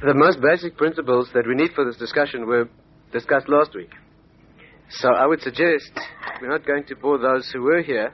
[0.00, 2.68] The most basic principles that we need for this discussion were
[3.12, 3.90] discussed last week.
[4.90, 5.90] So I would suggest
[6.40, 8.12] we're not going to bore those who were here.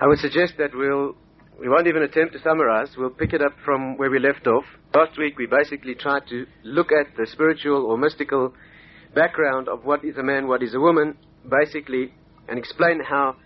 [0.00, 1.14] I would suggest that we'll
[1.60, 2.88] we won't even attempt to summarize.
[2.96, 4.64] We'll pick it up from where we left off.
[4.94, 8.54] Last week we basically tried to look at the spiritual or mystical
[9.14, 12.14] background of what is a man, what is a woman, basically,
[12.48, 13.36] and explain how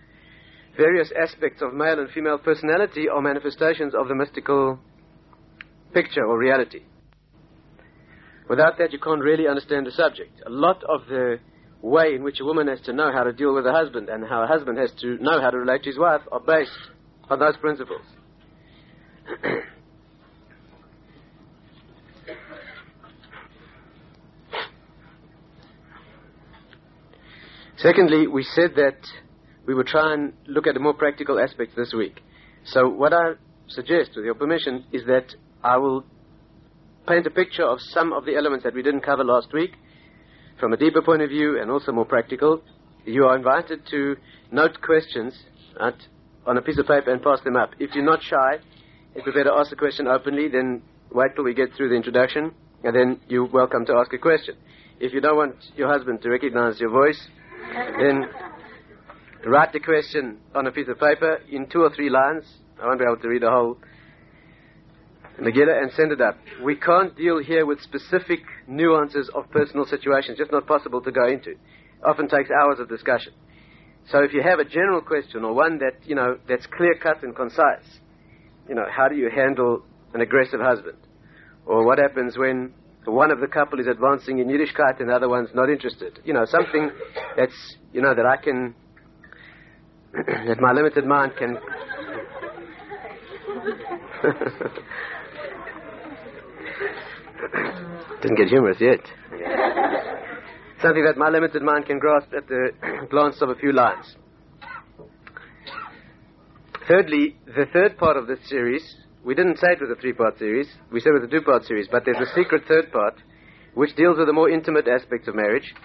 [0.77, 4.79] various aspects of male and female personality are manifestations of the mystical
[5.93, 6.81] picture or reality.
[8.49, 10.41] Without that, you can't really understand the subject.
[10.45, 11.39] A lot of the
[11.81, 14.25] way in which a woman has to know how to deal with her husband and
[14.25, 16.71] how a husband has to know how to relate to his wife are based
[17.29, 18.01] on those principles.
[27.77, 28.97] Secondly, we said that
[29.65, 32.19] we would try and look at the more practical aspects this week.
[32.65, 33.35] So, what I
[33.67, 36.05] suggest, with your permission, is that I will
[37.07, 39.71] paint a picture of some of the elements that we didn't cover last week
[40.59, 42.61] from a deeper point of view and also more practical.
[43.05, 44.15] You are invited to
[44.51, 45.37] note questions
[46.45, 47.71] on a piece of paper and pass them up.
[47.79, 48.59] If you're not shy,
[49.15, 52.53] if you better ask the question openly, then wait till we get through the introduction,
[52.83, 54.55] and then you're welcome to ask a question.
[54.99, 57.19] If you don't want your husband to recognize your voice,
[57.99, 58.25] then
[59.45, 62.43] write the question on a piece of paper in two or three lines.
[62.81, 63.77] I won't be able to read the whole
[65.41, 66.37] Megillah and send it up.
[66.63, 71.27] We can't deal here with specific nuances of personal situations, just not possible to go
[71.27, 71.55] into.
[72.05, 73.33] Often takes hours of discussion.
[74.11, 77.23] So if you have a general question or one that, you know, that's clear cut
[77.23, 77.99] and concise,
[78.67, 80.97] you know, how do you handle an aggressive husband?
[81.65, 82.73] Or what happens when
[83.05, 86.19] one of the couple is advancing in Yiddishkeit and the other one's not interested?
[86.23, 86.91] You know, something
[87.37, 88.73] that's, you know, that I can,
[90.13, 91.57] that my limited mind can.
[98.21, 98.99] Didn't get humorous yet.
[100.81, 102.71] Something that my limited mind can grasp at the
[103.09, 104.15] glance of a few lines.
[106.87, 110.39] Thirdly, the third part of this series, we didn't say it was a three part
[110.39, 113.15] series, we said it was a two part series, but there's a secret third part
[113.75, 115.75] which deals with the more intimate aspects of marriage,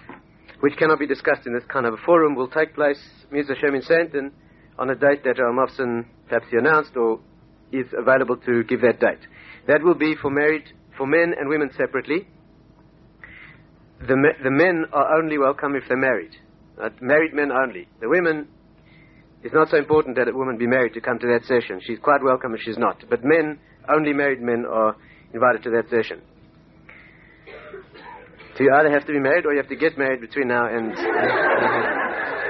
[0.61, 2.99] which cannot be discussed in this kind of a forum, will take place,
[3.31, 3.49] Ms.
[3.49, 4.31] Hashem in Sandton,
[4.79, 7.19] on a date that Al Mofson perhaps he announced or
[7.71, 9.19] is available to give that date.
[9.67, 10.63] That will be for married
[10.97, 12.27] for men and women separately.
[14.07, 16.35] The, me, the men are only welcome if they're married.
[16.81, 17.87] Uh, married men only.
[18.01, 18.47] The women,
[19.43, 21.79] it's not so important that a woman be married to come to that session.
[21.81, 23.03] She's quite welcome if she's not.
[23.09, 24.95] But men, only married men are
[25.33, 26.21] invited to that session.
[28.57, 30.67] So you either have to be married or you have to get married between now
[30.67, 30.93] and.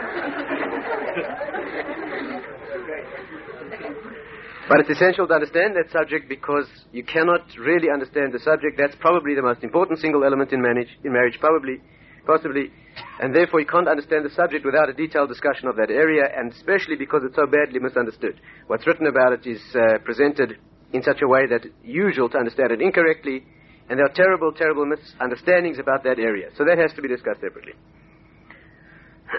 [4.67, 8.77] But it's essential to understand that subject because you cannot really understand the subject.
[8.77, 11.77] That's probably the most important single element in marriage, in marriage probably,
[12.25, 12.71] possibly.
[13.19, 16.51] And therefore you can't understand the subject without a detailed discussion of that area, and
[16.51, 18.41] especially because it's so badly misunderstood.
[18.65, 20.57] What's written about it is uh, presented
[20.93, 23.45] in such a way that it's usual to understand it incorrectly,
[23.87, 26.49] and there are terrible, terrible misunderstandings about that area.
[26.57, 27.73] So that has to be discussed separately.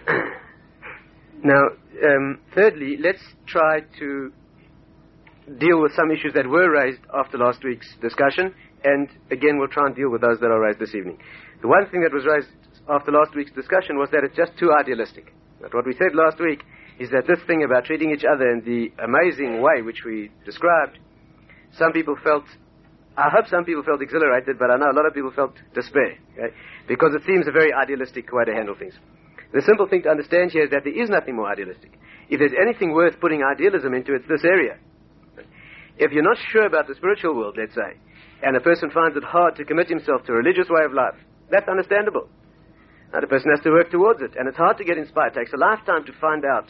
[1.42, 1.62] now,
[2.04, 4.32] um, thirdly, let's try to
[5.58, 9.86] deal with some issues that were raised after last week's discussion, and again, we'll try
[9.86, 11.18] and deal with those that are raised this evening.
[11.62, 12.48] The one thing that was raised
[12.88, 15.32] after last week's discussion was that it's just too idealistic.
[15.60, 16.62] But what we said last week
[16.98, 20.98] is that this thing about treating each other in the amazing way which we described,
[21.72, 22.44] some people felt,
[23.16, 26.18] I hope some people felt exhilarated, but I know a lot of people felt despair,
[26.34, 26.54] okay?
[26.88, 28.94] because it seems a very idealistic way to handle things.
[29.52, 31.98] The simple thing to understand here is that there is nothing more idealistic.
[32.28, 34.78] If there's anything worth putting idealism into, it's this area.
[35.98, 37.96] If you're not sure about the spiritual world, let's say,
[38.42, 41.16] and a person finds it hard to commit himself to a religious way of life,
[41.50, 42.28] that's understandable.
[43.12, 45.32] And a person has to work towards it, and it's hard to get inspired.
[45.32, 46.68] It takes a lifetime to find out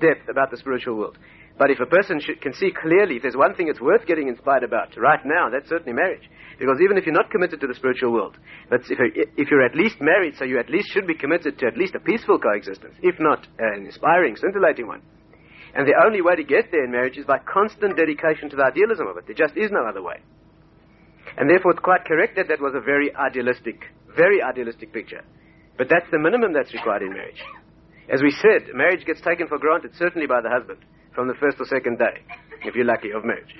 [0.00, 1.16] depth about the spiritual world.
[1.58, 4.64] But if a person can see clearly, if there's one thing that's worth getting inspired
[4.64, 6.28] about right now, that's certainly marriage.
[6.58, 8.36] Because even if you're not committed to the spiritual world,
[8.68, 11.58] but if you're, if you're at least married, so you at least should be committed
[11.58, 15.02] to at least a peaceful coexistence, if not an inspiring, scintillating one.
[15.74, 18.64] And the only way to get there in marriage is by constant dedication to the
[18.64, 19.24] idealism of it.
[19.26, 20.20] There just is no other way.
[21.36, 25.24] And therefore, it's quite correct that that was a very idealistic, very idealistic picture.
[25.78, 27.40] But that's the minimum that's required in marriage.
[28.12, 30.84] As we said, marriage gets taken for granted, certainly by the husband,
[31.14, 32.20] from the first or second day,
[32.64, 33.54] if you're lucky, of marriage.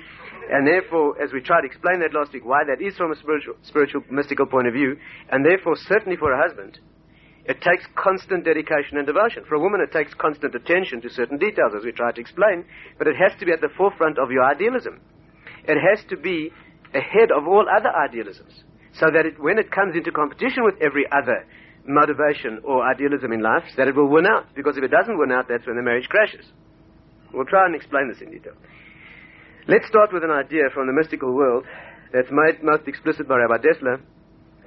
[0.50, 3.17] And therefore, as we tried to explain that last week, why that is from a
[3.17, 4.97] spiritual, spiritual mystical point of view,
[5.31, 6.79] and therefore, certainly for a husband,
[7.44, 9.44] it takes constant dedication and devotion.
[9.49, 12.65] For a woman, it takes constant attention to certain details, as we tried to explain,
[12.99, 15.00] but it has to be at the forefront of your idealism.
[15.67, 16.50] It has to be
[16.94, 18.62] ahead of all other idealisms,
[18.94, 21.47] so that it, when it comes into competition with every other
[21.85, 24.47] motivation or idealism in life, that it will win out.
[24.55, 26.47] Because if it doesn't win out, that's when the marriage crashes.
[27.35, 28.55] We'll try and explain this in detail.
[29.67, 31.65] Let's start with an idea from the mystical world
[32.12, 34.00] that's made most explicit by Rabbi Dessler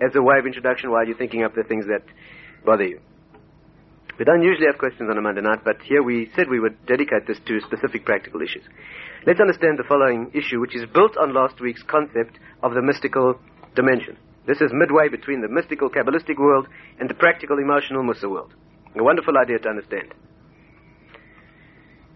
[0.01, 2.03] as a way of introduction while you're thinking up the things that
[2.65, 2.99] bother you.
[4.17, 6.85] We don't usually have questions on a Monday night, but here we said we would
[6.85, 8.63] dedicate this to specific practical issues.
[9.27, 13.39] Let's understand the following issue, which is built on last week's concept of the mystical
[13.75, 14.17] dimension.
[14.47, 16.67] This is midway between the mystical Kabbalistic world
[16.99, 18.53] and the practical emotional Mussar world.
[18.97, 20.13] A wonderful idea to understand.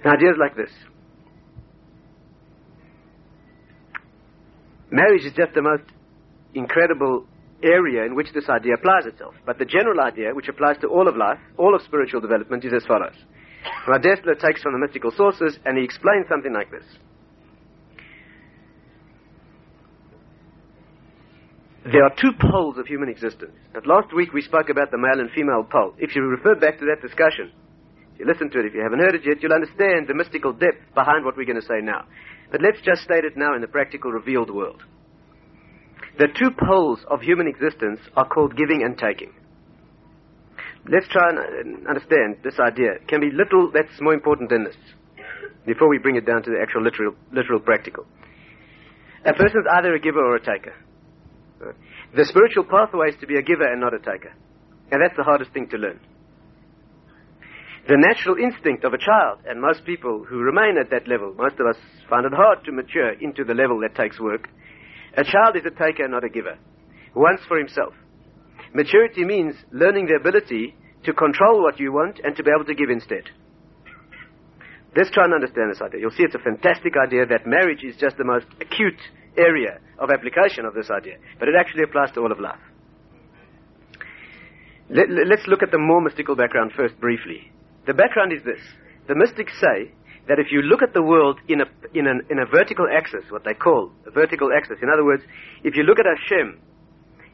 [0.06, 0.72] ideas like this.
[4.92, 5.84] Marriage is just the most
[6.54, 7.28] incredible
[7.64, 9.34] area in which this idea applies itself.
[9.46, 12.74] But the general idea, which applies to all of life, all of spiritual development, is
[12.74, 13.16] as follows.
[13.88, 16.86] Radessler takes from the mystical sources and he explains something like this.
[21.92, 23.56] There are two poles of human existence.
[23.76, 25.96] At last week we spoke about the male and female pole.
[25.98, 27.52] If you refer back to that discussion,
[28.14, 30.54] if you listen to it, if you haven't heard it yet, you'll understand the mystical
[30.54, 32.06] depth behind what we're going to say now.
[32.52, 34.84] But let's just state it now in the practical revealed world.
[36.20, 39.32] The two poles of human existence are called giving and taking.
[40.86, 43.00] Let's try and understand this idea.
[43.00, 44.76] It can be little that's more important than this
[45.66, 48.06] before we bring it down to the actual literal, literal practical.
[49.24, 50.76] A person is either a giver or a taker.
[52.14, 54.34] The spiritual pathway is to be a giver and not a taker.
[54.92, 56.00] And that's the hardest thing to learn.
[57.88, 61.56] The natural instinct of a child, and most people who remain at that level, most
[61.60, 61.78] of us
[62.10, 64.50] find it hard to mature into the level that takes work,
[65.18, 66.58] a child is a taker, not a giver.
[67.16, 67.94] Once for himself.
[68.74, 72.76] Maturity means learning the ability to control what you want and to be able to
[72.76, 73.24] give instead.
[74.96, 76.02] Let's try and understand this idea.
[76.02, 79.00] You'll see it's a fantastic idea that marriage is just the most acute
[79.38, 82.60] area of application of this idea, but it actually applies to all of life.
[84.90, 87.52] Let, us look at the more mystical background first briefly.
[87.86, 88.60] The background is this.
[89.08, 89.92] The mystics say
[90.30, 91.66] that if you look at the world in a,
[91.98, 95.24] in, an, in a vertical axis, what they call a vertical axis, in other words,
[95.66, 96.62] if you look at Hashem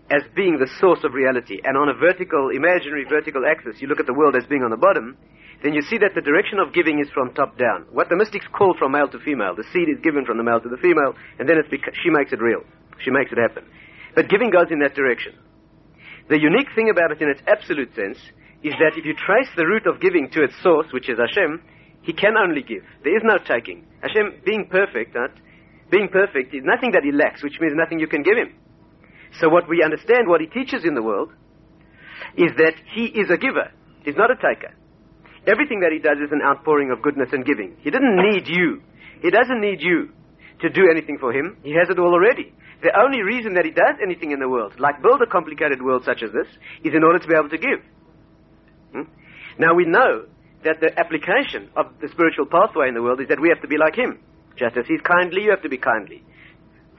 [0.09, 3.99] as being the source of reality, and on a vertical, imaginary vertical axis, you look
[3.99, 5.17] at the world as being on the bottom,
[5.61, 7.83] then you see that the direction of giving is from top down.
[7.91, 9.55] What the mystics call from male to female.
[9.59, 12.09] The seed is given from the male to the female, and then it's beca- she
[12.09, 12.63] makes it real.
[13.03, 13.67] She makes it happen.
[14.15, 15.35] But giving goes in that direction.
[16.29, 18.17] The unique thing about it in its absolute sense
[18.63, 21.59] is that if you trace the root of giving to its source, which is Hashem,
[22.05, 22.83] he can only give.
[23.03, 23.85] There is no taking.
[24.01, 25.31] Hashem, being perfect, right?
[25.89, 28.53] being perfect is nothing that he lacks, which means nothing you can give him.
[29.39, 31.31] So what we understand, what he teaches in the world,
[32.37, 33.71] is that he is a giver.
[34.03, 34.73] He's not a taker.
[35.45, 37.77] Everything that he does is an outpouring of goodness and giving.
[37.81, 38.81] He didn't need you.
[39.21, 40.09] He doesn't need you
[40.61, 41.57] to do anything for him.
[41.63, 42.53] He has it all already.
[42.81, 46.03] The only reason that he does anything in the world, like build a complicated world
[46.05, 46.47] such as this,
[46.83, 47.79] is in order to be able to give.
[48.91, 49.09] Hmm?
[49.59, 50.25] Now we know
[50.65, 53.67] that the application of the spiritual pathway in the world is that we have to
[53.67, 54.19] be like him.
[54.57, 56.23] Just as he's kindly, you have to be kindly.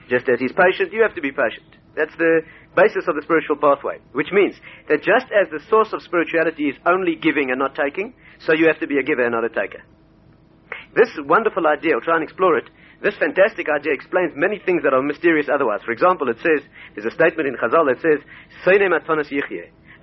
[0.08, 1.66] Just as he's patient, you have to be patient.
[1.96, 2.42] That's the
[2.76, 4.54] basis of the spiritual pathway, which means
[4.88, 8.68] that just as the source of spirituality is only giving and not taking, so you
[8.68, 9.82] have to be a giver and not a taker.
[10.94, 12.69] This wonderful idea, I'll try and explore it,
[13.02, 15.80] this fantastic idea explains many things that are mysterious otherwise.
[15.84, 16.64] For example, it says,
[16.94, 18.20] there's a statement in Chazal that says,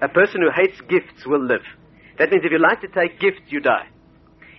[0.02, 1.64] a person who hates gifts will live.
[2.20, 3.88] That means if you like to take gifts, you die.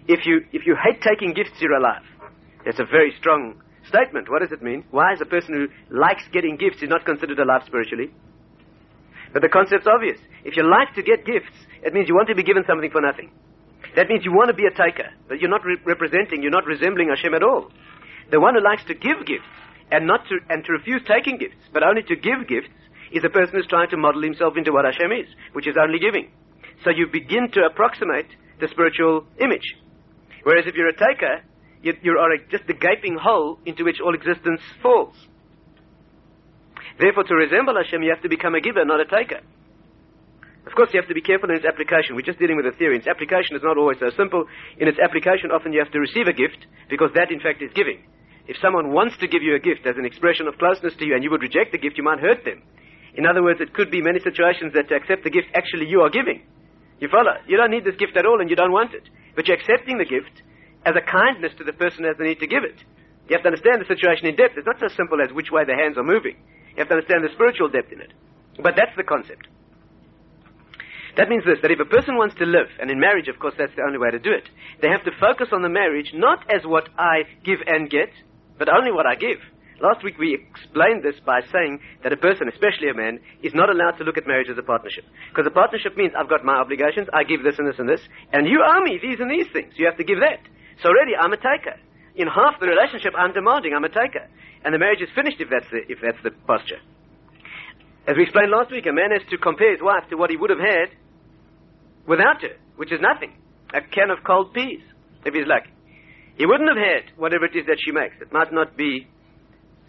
[0.07, 2.03] If you, if you hate taking gifts, you're alive.
[2.65, 4.31] That's a very strong statement.
[4.31, 4.85] What does it mean?
[4.91, 8.11] Why is a person who likes getting gifts is not considered alive spiritually?
[9.33, 10.19] But the concept's obvious.
[10.45, 13.01] If you like to get gifts, it means you want to be given something for
[13.01, 13.31] nothing.
[13.97, 16.67] That means you want to be a taker, but you're not re- representing, you're not
[16.67, 17.71] resembling Hashem at all.
[18.31, 19.51] The one who likes to give gifts
[19.91, 22.73] and not to and to refuse taking gifts, but only to give gifts,
[23.13, 25.99] is a person who's trying to model himself into what Hashem is, which is only
[25.99, 26.31] giving.
[26.83, 28.27] So you begin to approximate
[28.61, 29.77] the spiritual image.
[30.43, 31.43] Whereas if you're a taker,
[31.83, 35.15] you, you are a, just the gaping hole into which all existence falls.
[36.99, 39.41] Therefore, to resemble Hashem, you have to become a giver, not a taker.
[40.67, 42.17] Of course, you have to be careful in its application.
[42.17, 42.97] We're just dealing with a theory.
[42.97, 44.47] Its application is not always so simple.
[44.79, 47.71] In its application, often you have to receive a gift, because that, in fact, is
[47.75, 48.01] giving.
[48.47, 51.15] If someone wants to give you a gift as an expression of closeness to you,
[51.15, 52.63] and you would reject the gift, you might hurt them.
[53.15, 56.01] In other words, it could be many situations that to accept the gift, actually you
[56.01, 56.43] are giving.
[57.01, 57.37] You follow?
[57.47, 59.09] You don't need this gift at all and you don't want it.
[59.35, 60.43] But you're accepting the gift
[60.87, 62.79] as a kindness to the person who has the need to give it.
[63.29, 64.55] You have to understand the situation in depth.
[64.57, 66.37] It's not so simple as which way the hands are moving.
[66.77, 68.13] You have to understand the spiritual depth in it.
[68.61, 69.49] But that's the concept.
[71.17, 73.55] That means this, that if a person wants to live, and in marriage, of course,
[73.57, 74.49] that's the only way to do it,
[74.83, 78.11] they have to focus on the marriage not as what I give and get,
[78.59, 79.39] but only what I give.
[79.83, 83.71] Last week we explained this by saying that a person, especially a man, is not
[83.71, 85.05] allowed to look at marriage as a partnership.
[85.31, 88.01] Because a partnership means I've got my obligations, I give this and this and this,
[88.33, 89.75] and you owe me these and these things.
[89.77, 90.41] You have to give that.
[90.83, 91.75] So already I'm a taker.
[92.15, 94.31] In half the relationship I'm demanding, I'm a taker.
[94.65, 96.81] And the marriage is finished if that's the, if that's the posture.
[98.07, 100.37] As we explained last week, a man has to compare his wife to what he
[100.37, 100.95] would have had
[102.07, 103.33] without her, which is nothing.
[103.73, 104.81] A can of cold peas,
[105.25, 105.71] if he's lucky.
[106.37, 108.17] He wouldn't have had whatever it is that she makes.
[108.21, 109.07] It might not be,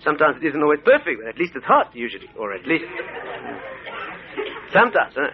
[0.03, 2.85] sometimes it isn't always perfect, but at least it's hot, usually, or at least.
[4.73, 5.31] sometimes, huh?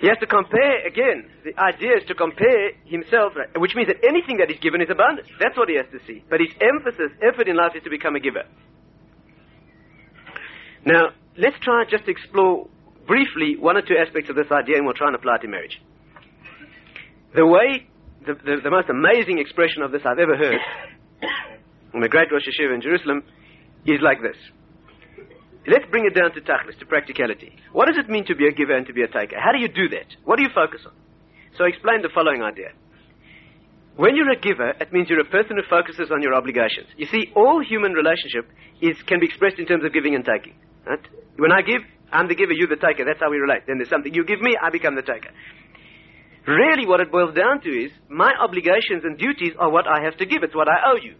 [0.00, 4.38] He has to compare, again, the idea is to compare himself, which means that anything
[4.38, 5.28] that is given is abundant.
[5.38, 6.24] That's what he has to see.
[6.30, 8.44] But his emphasis, effort in life is to become a giver.
[10.86, 12.68] Now, let's try just to explore
[13.06, 15.48] briefly one or two aspects of this idea and we'll try and apply it to
[15.48, 15.76] marriage.
[17.36, 17.86] The way,
[18.24, 20.60] the, the, the most amazing expression of this I've ever heard
[21.92, 23.22] from the great Rosh Yeshiva in Jerusalem
[23.86, 24.36] is like this.
[25.66, 27.52] Let's bring it down to tachlis, to practicality.
[27.72, 29.36] What does it mean to be a giver and to be a taker?
[29.38, 30.08] How do you do that?
[30.24, 30.92] What do you focus on?
[31.56, 32.72] So I explained the following idea.
[33.96, 36.88] When you're a giver, it means you're a person who focuses on your obligations.
[36.96, 38.48] You see, all human relationship
[38.80, 40.54] is, can be expressed in terms of giving and taking.
[40.86, 41.04] Right?
[41.36, 43.04] When I give, I'm the giver, you the taker.
[43.04, 43.66] That's how we relate.
[43.66, 45.30] Then there's something you give me, I become the taker.
[46.46, 50.16] Really, what it boils down to is my obligations and duties are what I have
[50.16, 50.42] to give.
[50.42, 51.16] It's what I owe you.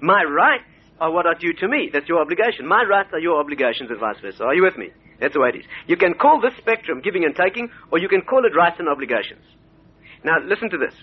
[0.00, 0.64] My rights
[1.00, 1.90] are what are due to me.
[1.92, 2.66] That's your obligation.
[2.66, 4.44] My rights are your obligations and vice versa.
[4.44, 4.90] Are you with me?
[5.20, 5.64] That's the way it is.
[5.86, 8.88] You can call this spectrum giving and taking, or you can call it rights and
[8.88, 9.44] obligations.
[10.24, 10.94] Now, listen to this.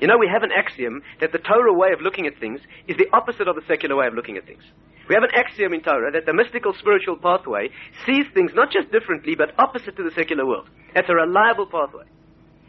[0.00, 2.96] You know, we have an axiom that the Torah way of looking at things is
[2.96, 4.62] the opposite of the secular way of looking at things.
[5.08, 7.70] We have an axiom in Torah that the mystical spiritual pathway
[8.04, 10.68] sees things not just differently, but opposite to the secular world.
[10.94, 12.04] That's a reliable pathway.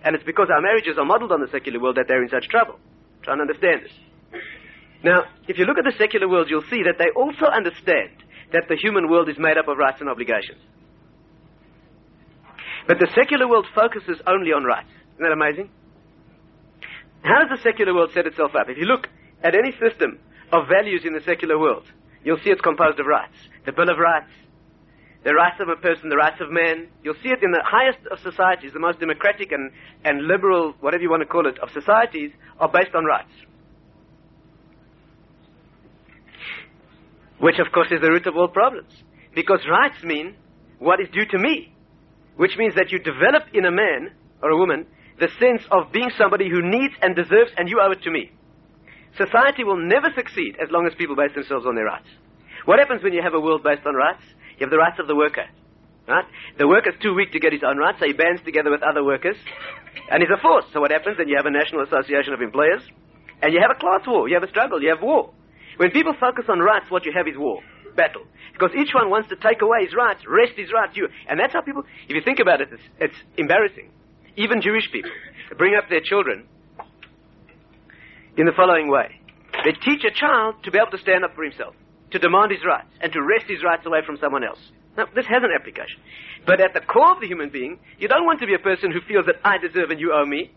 [0.04, 2.48] And it's because our marriages are modeled on the secular world that they're in such
[2.48, 2.80] trouble.
[3.24, 3.92] Try and understand this.
[5.04, 8.66] Now, if you look at the secular world, you'll see that they also understand that
[8.68, 10.62] the human world is made up of rights and obligations.
[12.88, 14.90] But the secular world focuses only on rights.
[15.16, 15.70] Isn't that amazing?
[17.22, 18.70] How does the secular world set itself up?
[18.70, 19.08] If you look
[19.44, 20.20] at any system
[20.52, 21.84] of values in the secular world,
[22.24, 23.36] you'll see it's composed of rights.
[23.66, 24.32] The Bill of Rights,
[25.24, 26.88] the rights of a person, the rights of man.
[27.04, 29.72] You'll see it in the highest of societies, the most democratic and,
[30.06, 33.34] and liberal, whatever you want to call it, of societies, are based on rights.
[37.40, 38.92] Which, of course, is the root of all problems.
[39.36, 40.36] Because rights mean
[40.80, 41.74] what is due to me.
[42.36, 44.86] Which means that you develop in a man or a woman
[45.20, 48.32] the sense of being somebody who needs and deserves, and you owe it to me.
[49.18, 52.08] Society will never succeed as long as people base themselves on their rights.
[52.66, 54.22] What happens when you have a world based on rights?
[54.60, 55.46] You have the rights of the worker.
[56.08, 56.26] Right?
[56.58, 59.04] The worker's too weak to get his own rights, so he bands together with other
[59.04, 59.36] workers,
[60.10, 60.66] and he's a force.
[60.72, 61.18] So what happens?
[61.18, 62.82] Then you have a national association of employers,
[63.42, 65.34] and you have a class war, you have a struggle, you have war.
[65.78, 67.62] When people focus on rights, what you have is war,
[67.96, 68.24] battle.
[68.54, 71.08] Because each one wants to take away his rights, wrest his rights, you.
[71.30, 73.92] And that's how people, if you think about it, it's, it's embarrassing.
[74.36, 75.12] Even Jewish people
[75.58, 76.48] bring up their children
[78.38, 79.22] in the following way.
[79.64, 81.76] They teach a child to be able to stand up for himself,
[82.12, 84.60] to demand his rights, and to wrest his rights away from someone else.
[84.96, 86.02] Now, this has an application.
[86.46, 88.92] But at the core of the human being, you don't want to be a person
[88.92, 90.52] who feels that I deserve and you owe me.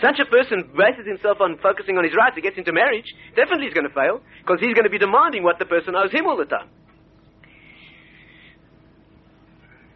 [0.00, 2.34] Such a person bases himself on focusing on his rights.
[2.34, 5.44] He gets into marriage, definitely he's going to fail, because he's going to be demanding
[5.44, 6.68] what the person owes him all the time.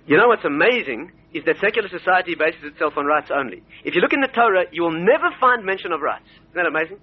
[0.07, 3.62] You know what's amazing is that secular society bases itself on rights only.
[3.85, 6.25] If you look in the Torah, you will never find mention of rights.
[6.50, 6.99] Isn't that amazing?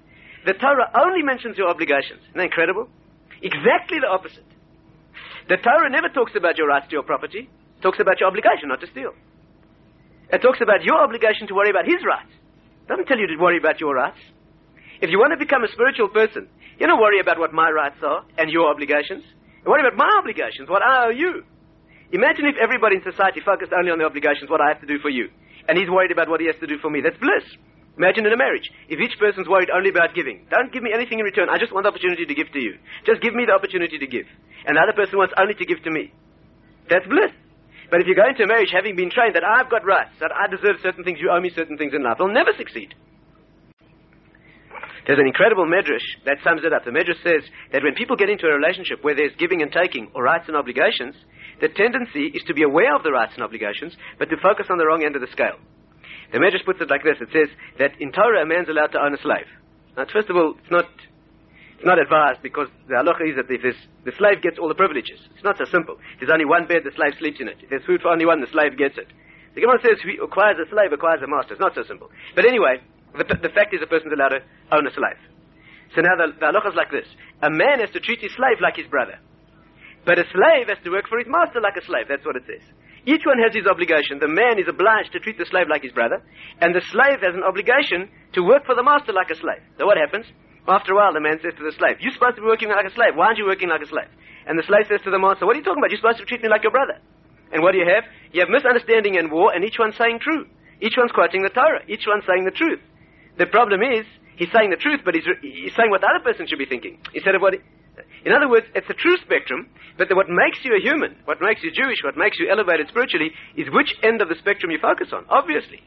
[0.45, 2.21] The Torah only mentions your obligations.
[2.33, 2.89] Isn't that incredible?
[3.43, 4.47] Exactly the opposite.
[5.49, 7.45] The Torah never talks about your rights to your property.
[7.49, 9.13] It talks about your obligation not to steal.
[10.31, 12.33] It talks about your obligation to worry about his rights.
[12.87, 14.19] Doesn't tell you to worry about your rights.
[15.01, 16.47] If you want to become a spiritual person,
[16.79, 19.23] you don't worry about what my rights are and your obligations.
[19.65, 21.43] You worry about my obligations, what I owe you.
[22.11, 24.99] Imagine if everybody in society focused only on the obligations, what I have to do
[24.99, 25.29] for you.
[25.67, 27.01] And he's worried about what he has to do for me.
[27.01, 27.43] That's bliss.
[27.97, 28.69] Imagine in a marriage.
[28.89, 31.49] If each person's worried only about giving, don't give me anything in return.
[31.49, 32.77] I just want the opportunity to give to you.
[33.05, 34.27] Just give me the opportunity to give.
[34.67, 36.13] And the other person wants only to give to me.
[36.89, 37.31] That's bliss.
[37.89, 40.31] But if you go into a marriage having been trained that I've got rights, that
[40.31, 42.93] I deserve certain things, you owe me certain things in life, they'll never succeed.
[45.05, 46.83] There's an incredible medrash that sums it up.
[46.83, 50.09] The medrash says that when people get into a relationship where there's giving and taking,
[50.15, 51.13] or rights and obligations,
[51.61, 54.77] the tendency is to be aware of the rights and obligations, but to focus on
[54.77, 55.61] the wrong end of the scale.
[56.33, 57.21] The Medrash puts it like this.
[57.21, 59.47] It says that in Torah a man's allowed to own a slave.
[59.95, 60.89] Now, first of all, it's not,
[61.85, 65.21] it's not advised because the halacha is that if the slave gets all the privileges.
[65.37, 66.01] It's not so simple.
[66.17, 67.61] If there's only one bed, the slave sleeps in it.
[67.61, 69.05] If there's food for only one, the slave gets it.
[69.53, 71.53] The Gemara says who acquires a slave acquires a master.
[71.53, 72.09] It's not so simple.
[72.33, 72.81] But anyway,
[73.13, 74.41] the, the fact is a person's allowed to
[74.73, 75.21] own a slave.
[75.93, 77.05] So now the, the halacha is like this.
[77.45, 79.21] A man has to treat his slave like his brother.
[80.09, 82.09] But a slave has to work for his master like a slave.
[82.09, 82.65] That's what it says.
[83.05, 84.17] Each one has his obligation.
[84.17, 86.17] The man is obliged to treat the slave like his brother,
[86.65, 89.61] and the slave has an obligation to work for the master like a slave.
[89.77, 90.25] So what happens?
[90.67, 92.85] After a while, the man says to the slave, You're supposed to be working like
[92.85, 93.13] a slave.
[93.13, 94.09] Why aren't you working like a slave?
[94.45, 95.93] And the slave says to the master, What are you talking about?
[95.93, 96.97] You're supposed to treat me like your brother.
[97.53, 98.03] And what do you have?
[98.33, 100.49] You have misunderstanding and war, and each one's saying true.
[100.81, 101.85] Each one's quoting the Torah.
[101.87, 102.81] Each one's saying the truth.
[103.37, 104.05] The problem is,
[104.35, 106.97] he's saying the truth, but he's, he's saying what the other person should be thinking
[107.13, 107.53] instead of what.
[107.53, 107.61] He,
[108.25, 111.63] in other words, it's a true spectrum, but what makes you a human, what makes
[111.63, 115.09] you Jewish, what makes you elevated spiritually, is which end of the spectrum you focus
[115.13, 115.79] on, obviously.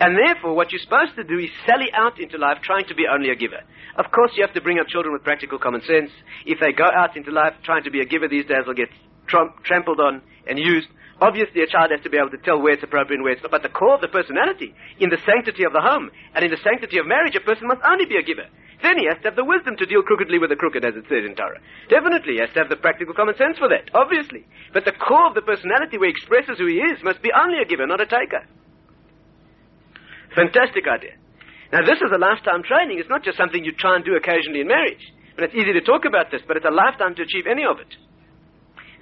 [0.00, 3.06] And therefore, what you're supposed to do is sally out into life trying to be
[3.06, 3.60] only a giver.
[3.96, 6.10] Of course, you have to bring up children with practical common sense.
[6.46, 8.90] If they go out into life trying to be a giver these days, they'll get
[9.26, 10.88] trampled on and used.
[11.20, 13.42] Obviously, a child has to be able to tell where it's appropriate and where it's
[13.42, 13.50] not.
[13.50, 16.62] But the core of the personality, in the sanctity of the home and in the
[16.62, 18.46] sanctity of marriage, a person must only be a giver.
[18.80, 21.10] Then he has to have the wisdom to deal crookedly with the crooked, as it
[21.10, 21.58] says in Torah.
[21.90, 24.46] Definitely, he has to have the practical common sense for that, obviously.
[24.72, 27.58] But the core of the personality where he expresses who he is must be only
[27.58, 28.46] a giver, not a taker.
[30.34, 31.16] Fantastic idea.
[31.72, 32.98] Now, this is a lifetime training.
[32.98, 35.04] It's not just something you try and do occasionally in marriage.
[35.36, 37.78] And it's easy to talk about this, but it's a lifetime to achieve any of
[37.78, 37.92] it.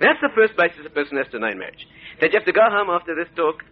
[0.00, 1.87] That's the first basis a person has to know in marriage.
[2.21, 3.62] That you have to go home after this talk.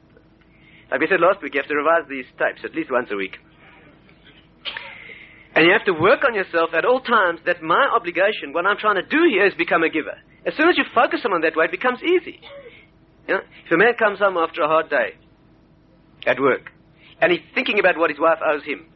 [0.90, 3.16] Like we said last week, you have to revise these types at least once a
[3.16, 3.37] week.
[5.54, 8.78] And you have to work on yourself at all times that my obligation, what I'm
[8.78, 10.18] trying to do here is become a giver.
[10.46, 12.40] As soon as you focus on that way, it becomes easy.
[13.28, 15.14] You know, if a man comes home after a hard day
[16.26, 16.74] at work,
[17.21, 18.87] and he's thinking about what his wife owes him,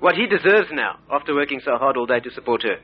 [0.00, 2.76] what he deserves now after working so hard all day to support her,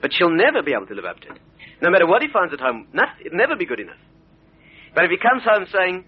[0.00, 1.40] but she'll never be able to live up to it.
[1.80, 3.98] No matter what he finds at home, not, it'll never be good enough.
[4.94, 6.04] But if he comes home saying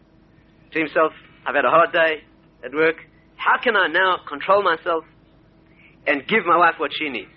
[0.73, 1.13] to himself,
[1.47, 2.23] I've had a hard day
[2.65, 2.97] at work,
[3.37, 5.05] how can I now control myself
[6.07, 7.35] and give my wife what she needs?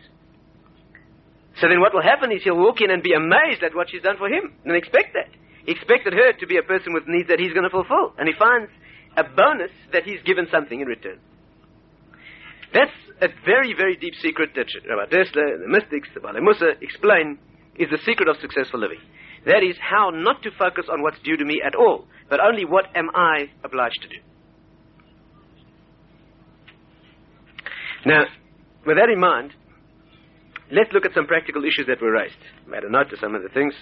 [1.59, 4.03] So then what will happen is he'll walk in and be amazed at what she's
[4.03, 5.29] done for him and expect that.
[5.65, 8.13] He expected her to be a person with needs that he's going to fulfill.
[8.17, 8.69] And he finds
[9.17, 11.19] a bonus that he's given something in return.
[12.73, 17.39] That's a very, very deep secret that Rabbi Dessler, the mystics, the Baalei Mussar explain
[17.75, 18.99] is the secret of successful living.
[19.45, 22.65] That is how not to focus on what's due to me at all, but only
[22.65, 24.15] what am I obliged to do.
[28.05, 28.25] Now,
[28.85, 29.53] with that in mind,
[30.71, 32.37] let's look at some practical issues that were raised.
[32.67, 33.73] I made a note of some of the things.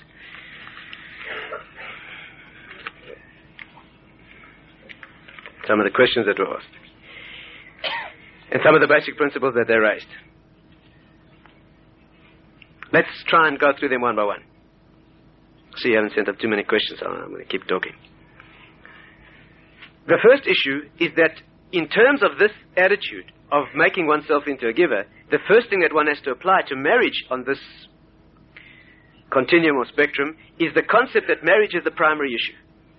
[5.68, 6.76] Some of the questions that were asked.
[8.52, 10.08] And some of the basic principles that they raised.
[12.94, 14.44] Let's try and go through them one by one.
[15.78, 17.94] See, you haven't sent up too many questions, so I'm going to keep talking.
[20.08, 21.34] The first issue is that
[21.72, 25.94] in terms of this attitude of making oneself into a giver, the first thing that
[25.94, 27.60] one has to apply to marriage on this
[29.32, 32.56] continuum or spectrum is the concept that marriage is the primary issue.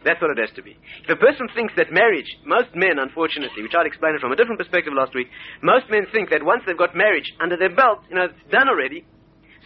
[0.07, 0.79] That's what it has to be.
[1.03, 4.31] If a person thinks that marriage, most men, unfortunately, we tried to explain it from
[4.31, 5.27] a different perspective last week,
[5.67, 8.71] most men think that once they've got marriage under their belt, you know, it's done
[8.71, 9.03] already,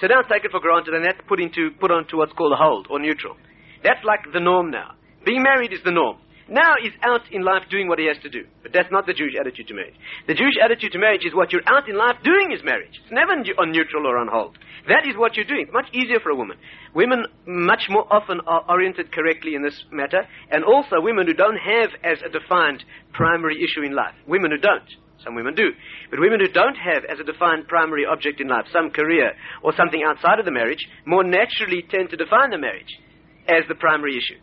[0.00, 2.56] so don't take it for granted and that's put into put onto what's called a
[2.56, 3.36] hold or neutral.
[3.84, 4.96] That's like the norm now.
[5.26, 6.16] Being married is the norm.
[6.50, 8.42] Now he's out in life doing what he has to do.
[8.62, 9.94] But that's not the Jewish attitude to marriage.
[10.26, 12.98] The Jewish attitude to marriage is what you're out in life doing is marriage.
[13.02, 14.58] It's never on neutral or on hold.
[14.88, 15.70] That is what you're doing.
[15.70, 16.58] It's much easier for a woman.
[16.92, 21.56] Women much more often are oriented correctly in this matter, and also women who don't
[21.56, 22.82] have as a defined
[23.12, 24.14] primary issue in life.
[24.26, 24.90] Women who don't.
[25.22, 25.70] Some women do.
[26.10, 29.72] But women who don't have as a defined primary object in life some career or
[29.76, 32.98] something outside of the marriage more naturally tend to define the marriage
[33.46, 34.40] as the primary issue.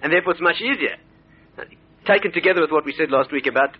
[0.00, 0.96] And therefore it's much easier.
[2.06, 3.76] Taken together with what we said last week about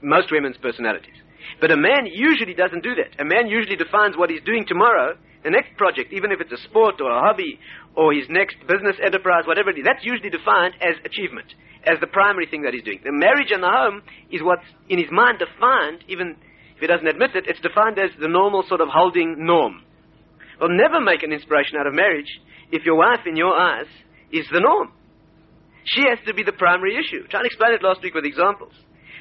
[0.00, 1.16] most women's personalities.
[1.60, 3.20] But a man usually doesn't do that.
[3.20, 6.62] A man usually defines what he's doing tomorrow, the next project, even if it's a
[6.68, 7.58] sport or a hobby
[7.96, 11.46] or his next business enterprise, whatever it is, that's usually defined as achievement
[11.82, 13.00] as the primary thing that he's doing.
[13.02, 16.36] The marriage and the home is what's in his mind defined, even
[16.76, 19.82] if he doesn't admit it, it's defined as the normal sort of holding norm.
[20.60, 22.30] Well, never make an inspiration out of marriage
[22.70, 23.86] if your wife, in your eyes,
[24.30, 24.92] is the norm.
[25.94, 27.26] She has to be the primary issue.
[27.28, 28.72] Trying to explain it last week with examples.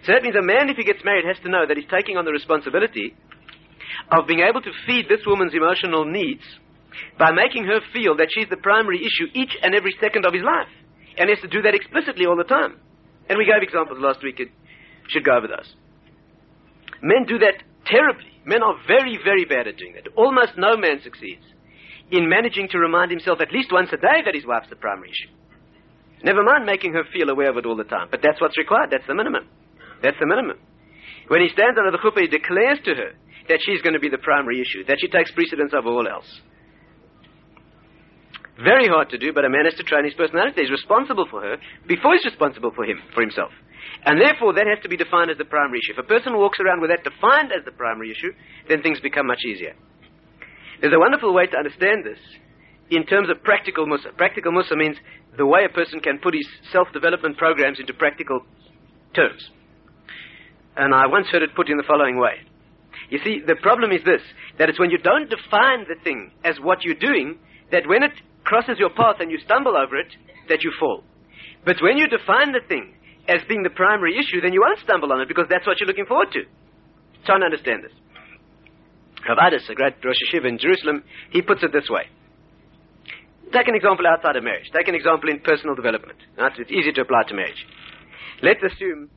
[0.03, 2.17] So that means a man, if he gets married, has to know that he's taking
[2.17, 3.15] on the responsibility
[4.11, 6.43] of being able to feed this woman's emotional needs
[7.17, 10.43] by making her feel that she's the primary issue each and every second of his
[10.43, 10.71] life.
[11.17, 12.79] And he has to do that explicitly all the time.
[13.29, 14.39] And we gave examples last week.
[14.39, 14.49] It
[15.09, 15.73] should go over those.
[17.01, 18.31] Men do that terribly.
[18.45, 20.07] Men are very, very bad at doing that.
[20.15, 21.43] Almost no man succeeds
[22.11, 25.09] in managing to remind himself at least once a day that his wife's the primary
[25.09, 25.31] issue.
[26.23, 28.07] Never mind making her feel aware of it all the time.
[28.09, 28.89] But that's what's required.
[28.91, 29.47] That's the minimum.
[30.01, 30.57] That's the minimum.
[31.27, 33.11] When he stands under the chuppah, he declares to her
[33.49, 36.27] that she's going to be the primary issue, that she takes precedence over all else.
[38.57, 40.61] Very hard to do, but a man has to train his personality.
[40.61, 43.51] He's responsible for her before he's responsible for him, for himself.
[44.03, 45.93] And therefore, that has to be defined as the primary issue.
[45.93, 48.33] If a person walks around with that defined as the primary issue,
[48.67, 49.75] then things become much easier.
[50.81, 52.19] There's a wonderful way to understand this
[52.89, 54.15] in terms of practical Mussar.
[54.15, 54.97] Practical Mussar means
[55.37, 58.41] the way a person can put his self-development programs into practical
[59.13, 59.49] terms.
[60.75, 62.41] And I once heard it put in the following way.
[63.09, 64.21] You see, the problem is this,
[64.59, 67.39] that it's when you don't define the thing as what you're doing,
[67.71, 68.11] that when it
[68.43, 70.11] crosses your path and you stumble over it,
[70.49, 71.03] that you fall.
[71.65, 72.93] But when you define the thing
[73.27, 75.87] as being the primary issue, then you won't stumble on it because that's what you're
[75.87, 76.43] looking forward to.
[77.25, 77.91] Try and understand this.
[79.27, 82.07] Rav a great Rosh Yeshiva in Jerusalem, he puts it this way.
[83.53, 84.69] Take an example outside of marriage.
[84.75, 86.19] Take an example in personal development.
[86.37, 87.65] It's easy to apply to marriage.
[88.43, 89.09] Let's assume,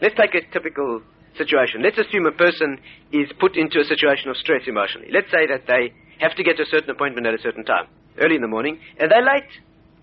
[0.00, 1.02] let's take a typical
[1.36, 1.82] situation.
[1.82, 2.78] Let's assume a person
[3.12, 5.08] is put into a situation of stress emotionally.
[5.12, 7.86] Let's say that they have to get to a certain appointment at a certain time,
[8.18, 9.52] early in the morning, and they're late.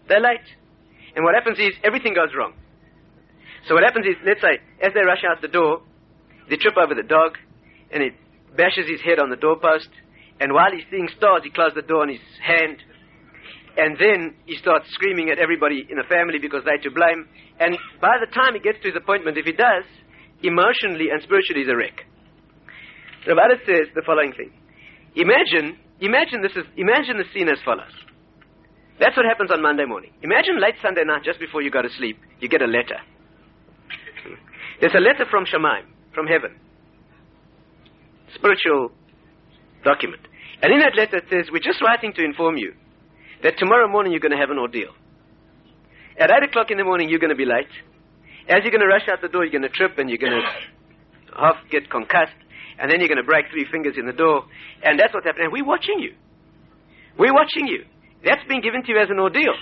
[0.08, 0.46] They're late.
[1.16, 2.54] And what happens is everything goes wrong.
[3.68, 5.82] So what happens is, let's say, as they rush out the door,
[6.50, 7.38] they trip over the dog,
[7.92, 8.14] and it
[8.56, 9.90] bashes his head on the doorpost,
[10.40, 12.78] and while he's seeing stars, he closes the door on his hand,
[13.78, 17.28] and then he starts screaming at everybody in the family because they're to blame.
[17.60, 19.84] And by the time he gets to his appointment, if he does,
[20.44, 22.08] emotionally and spiritually he's a wreck.
[23.28, 24.54] Rav says the following thing.
[25.16, 27.92] Imagine, imagine this is, imagine the scene as follows.
[29.00, 30.12] That's what happens on Monday morning.
[30.24, 33.00] Imagine late Sunday night, just before you go to sleep, you get a letter.
[34.80, 36.56] There's a letter from Shamayim, from heaven.
[38.36, 38.92] Spiritual
[39.84, 40.22] document.
[40.62, 42.74] And in that letter it says, we're just writing to inform you
[43.46, 44.90] that tomorrow morning you're going to have an ordeal.
[46.18, 47.70] At 8 o'clock in the morning, you're going to be late.
[48.50, 50.34] As you're going to rush out the door, you're going to trip and you're going
[50.42, 50.42] to
[51.38, 52.40] half get concussed,
[52.80, 54.50] and then you're going to break three fingers in the door,
[54.82, 55.52] and that's what's happening.
[55.52, 56.18] And we're watching you.
[57.20, 57.86] We're watching you.
[58.26, 59.54] That's been given to you as an ordeal.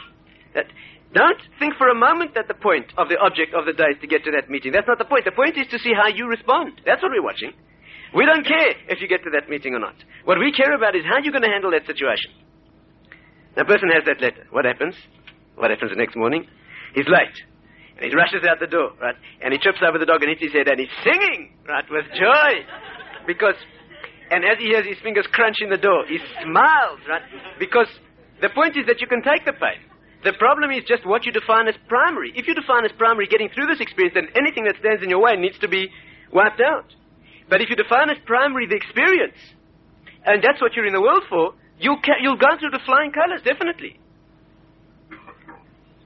[0.56, 0.72] That,
[1.12, 4.00] don't think for a moment that the point of the object of the day is
[4.00, 4.72] to get to that meeting.
[4.72, 5.26] That's not the point.
[5.26, 6.80] The point is to see how you respond.
[6.86, 7.52] That's what we're watching.
[8.16, 9.96] We don't care if you get to that meeting or not.
[10.24, 12.32] What we care about is how you're going to handle that situation.
[13.56, 14.46] The person has that letter.
[14.50, 14.96] What happens?
[15.56, 16.48] What happens the next morning?
[16.96, 17.38] He's late.
[17.98, 19.16] And he rushes out the door, right?
[19.42, 22.06] And he trips over the dog and hits his head and he's singing, right, with
[22.18, 22.52] joy.
[23.28, 23.56] Because,
[24.32, 27.22] and as he hears his fingers crunching the door, he smiles, right?
[27.60, 27.88] Because
[28.42, 29.80] the point is that you can take the pain.
[30.24, 32.32] The problem is just what you define as primary.
[32.36, 35.22] If you define as primary getting through this experience, then anything that stands in your
[35.22, 35.92] way needs to be
[36.32, 36.90] wiped out.
[37.50, 39.38] But if you define as primary the experience,
[40.26, 43.12] and that's what you're in the world for, You'll, ca- you'll go through the flying
[43.12, 44.00] colors, definitely.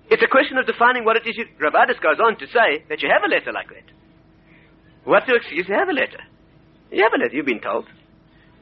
[0.10, 1.46] It's a question of defining what it is you...
[1.54, 3.86] Goes on to say that you have a letter like that.
[5.06, 5.70] What's your excuse?
[5.70, 6.18] You have a letter.
[6.90, 7.86] You have a letter, you've been told.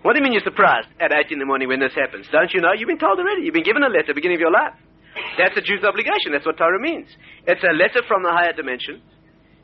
[0.03, 2.27] What do you mean you're surprised at 8 in the morning when this happens?
[2.35, 2.75] Don't you know?
[2.75, 3.47] You've been told already.
[3.47, 4.75] You've been given a letter at the beginning of your life.
[5.39, 6.35] That's a Jew's obligation.
[6.35, 7.07] That's what Torah means.
[7.47, 8.99] It's a letter from the higher dimension,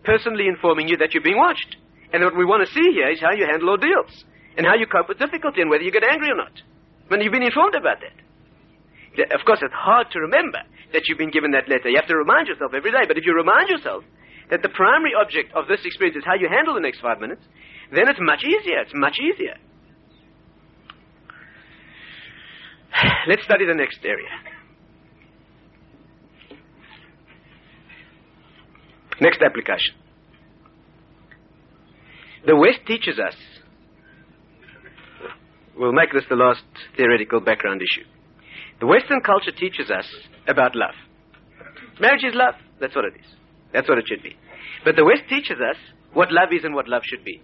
[0.08, 1.76] personally informing you that you're being watched.
[2.16, 4.24] And what we want to see here is how you handle ordeals,
[4.56, 6.56] and how you cope with difficulty, and whether you get angry or not
[7.12, 8.16] when you've been informed about that.
[9.36, 10.60] Of course, it's hard to remember
[10.94, 11.90] that you've been given that letter.
[11.90, 13.04] You have to remind yourself every day.
[13.06, 14.06] But if you remind yourself
[14.50, 17.44] that the primary object of this experience is how you handle the next five minutes,
[17.92, 18.80] then it's much easier.
[18.80, 19.60] It's much easier.
[23.28, 24.32] Let's study the next area.
[29.20, 29.96] Next application.
[32.48, 33.36] The West teaches us
[35.82, 36.62] We'll make this the last
[36.96, 38.06] theoretical background issue.
[38.80, 40.06] The Western culture teaches us
[40.48, 40.94] about love.
[42.00, 42.54] Marriage is love.
[42.80, 43.26] That's what it is.
[43.74, 44.38] That's what it should be.
[44.86, 45.78] But the West teaches us
[46.14, 47.42] what love is and what love should be.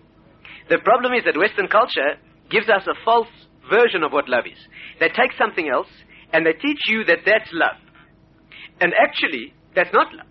[0.69, 2.21] The problem is that Western culture
[2.51, 3.33] gives us a false
[3.73, 4.61] version of what love is.
[4.99, 5.89] They take something else
[6.31, 7.81] and they teach you that that's love.
[8.79, 10.29] And actually, that's not love.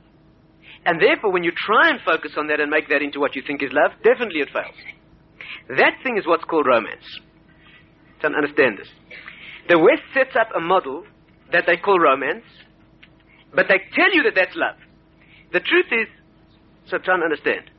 [0.86, 3.42] And therefore, when you try and focus on that and make that into what you
[3.44, 4.78] think is love, definitely it fails.
[5.74, 7.02] That thing is what's called romance
[8.20, 8.88] to understand this.
[9.68, 11.04] The West sets up a model
[11.52, 12.44] that they call romance,
[13.54, 14.76] but they tell you that that's love.
[15.52, 16.08] The truth is,
[16.90, 17.70] so try and understand.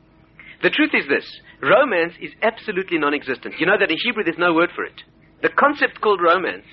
[0.62, 1.26] The truth is this
[1.62, 3.54] romance is absolutely non existent.
[3.58, 5.00] You know that in Hebrew there's no word for it.
[5.42, 6.66] The concept called romance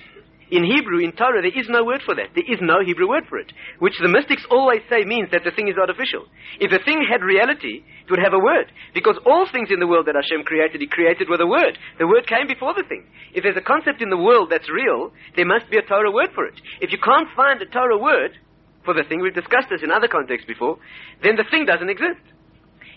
[0.50, 2.30] in Hebrew, in Torah, there is no word for that.
[2.34, 3.50] There is no Hebrew word for it.
[3.80, 6.30] Which the mystics always say means that the thing is artificial.
[6.62, 8.70] If the thing had reality, it would have a word.
[8.94, 11.74] Because all things in the world that Hashem created, He created with a word.
[11.98, 13.10] The word came before the thing.
[13.34, 16.30] If there's a concept in the world that's real, there must be a Torah word
[16.30, 16.54] for it.
[16.80, 18.38] If you can't find a Torah word
[18.86, 20.78] for the thing, we've discussed this in other contexts before,
[21.26, 22.22] then the thing doesn't exist.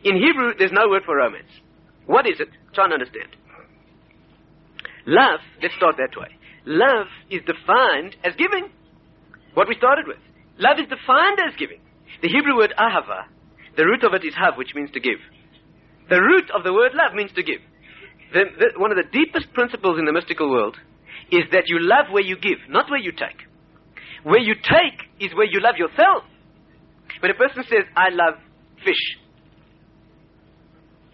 [0.05, 1.49] In Hebrew, there's no word for romance.
[2.05, 2.49] What is it?
[2.77, 3.33] Try and understand.
[5.09, 6.38] Love, let's start that way.
[6.69, 8.69] Love is defined as giving.
[9.55, 10.21] What we started with.
[10.59, 11.81] Love is defined as giving.
[12.21, 13.25] The Hebrew word ahava,
[13.75, 15.17] the root of it is hav, which means to give.
[16.09, 17.61] The root of the word love means to give.
[18.33, 20.77] The, the, one of the deepest principles in the mystical world
[21.31, 23.49] is that you love where you give, not where you take.
[24.21, 26.21] Where you take is where you love yourself.
[27.19, 28.37] When a person says, I love
[28.85, 29.17] fish,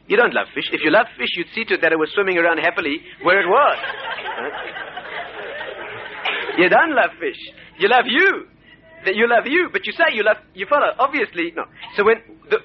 [0.08, 0.68] you don't love fish.
[0.72, 3.40] If you love fish, you'd see to it that it was swimming around happily where
[3.40, 4.92] it was.
[6.58, 7.40] you don't love fish.
[7.80, 8.48] You love you.
[9.06, 10.90] You love you, but you say you love, you follow.
[10.98, 11.66] Obviously, no.
[11.96, 12.18] So when
[12.50, 12.58] the,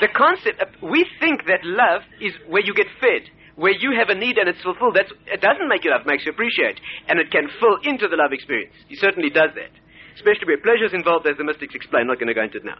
[0.00, 4.14] the concept, we think that love is where you get fed, where you have a
[4.14, 4.94] need and it's fulfilled.
[4.94, 6.78] That's, it doesn't make you love, it makes you appreciate.
[7.08, 8.74] And it can fill into the love experience.
[8.88, 9.74] He certainly does that.
[10.14, 12.02] Especially where pleasure is involved, as the mystics explain.
[12.02, 12.78] I'm not going to go into it now.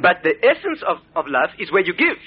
[0.00, 2.20] But the essence of, of love is where you give.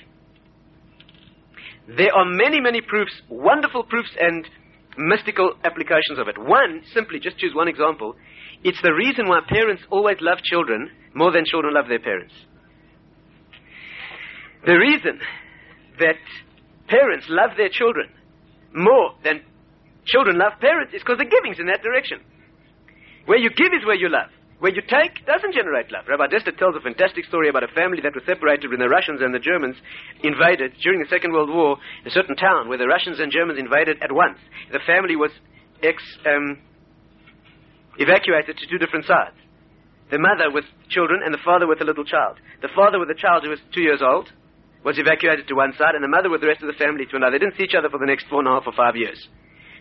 [1.97, 4.47] There are many, many proofs, wonderful proofs and
[4.97, 6.37] mystical applications of it.
[6.37, 8.15] One, simply, just choose one example,
[8.63, 12.33] it's the reason why parents always love children more than children love their parents.
[14.65, 15.19] The reason
[15.99, 16.15] that
[16.87, 18.09] parents love their children
[18.73, 19.41] more than
[20.05, 22.19] children love parents is because the giving's in that direction.
[23.25, 24.29] Where you give is where you love.
[24.59, 26.05] Where you take doesn't generate love.
[26.07, 29.21] Rabbi Dessler tells a fantastic story about a family that was separated when the Russians
[29.21, 29.75] and the Germans
[30.23, 34.01] invaded during the Second World War a certain town where the Russians and Germans invaded
[34.01, 34.39] at once.
[34.71, 35.31] The family was
[35.83, 36.59] ex, um,
[37.97, 39.35] evacuated to two different sides.
[40.09, 42.37] The mother with children and the father with a little child.
[42.61, 44.31] The father with a child who was two years old
[44.85, 47.17] was evacuated to one side and the mother with the rest of the family to
[47.17, 47.31] another.
[47.35, 49.27] They didn't see each other for the next four and a half or five years.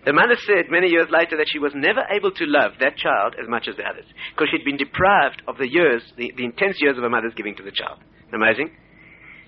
[0.05, 3.37] The mother said many years later that she was never able to love that child
[3.40, 6.77] as much as the others because she'd been deprived of the years, the, the intense
[6.81, 7.99] years of her mother's giving to the child.
[8.33, 8.71] Amazing?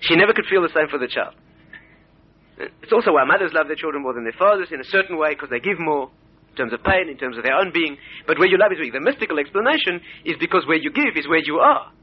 [0.01, 1.35] She never could feel the same for the child.
[2.57, 5.37] It's also why mothers love their children more than their fathers in a certain way
[5.37, 6.09] because they give more
[6.49, 7.97] in terms of pain, in terms of their own being.
[8.25, 8.93] But where you love is weak.
[8.93, 11.93] The mystical explanation is because where you give is where you are.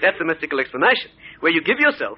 [0.00, 1.12] That's the mystical explanation.
[1.40, 2.16] Where you give yourself,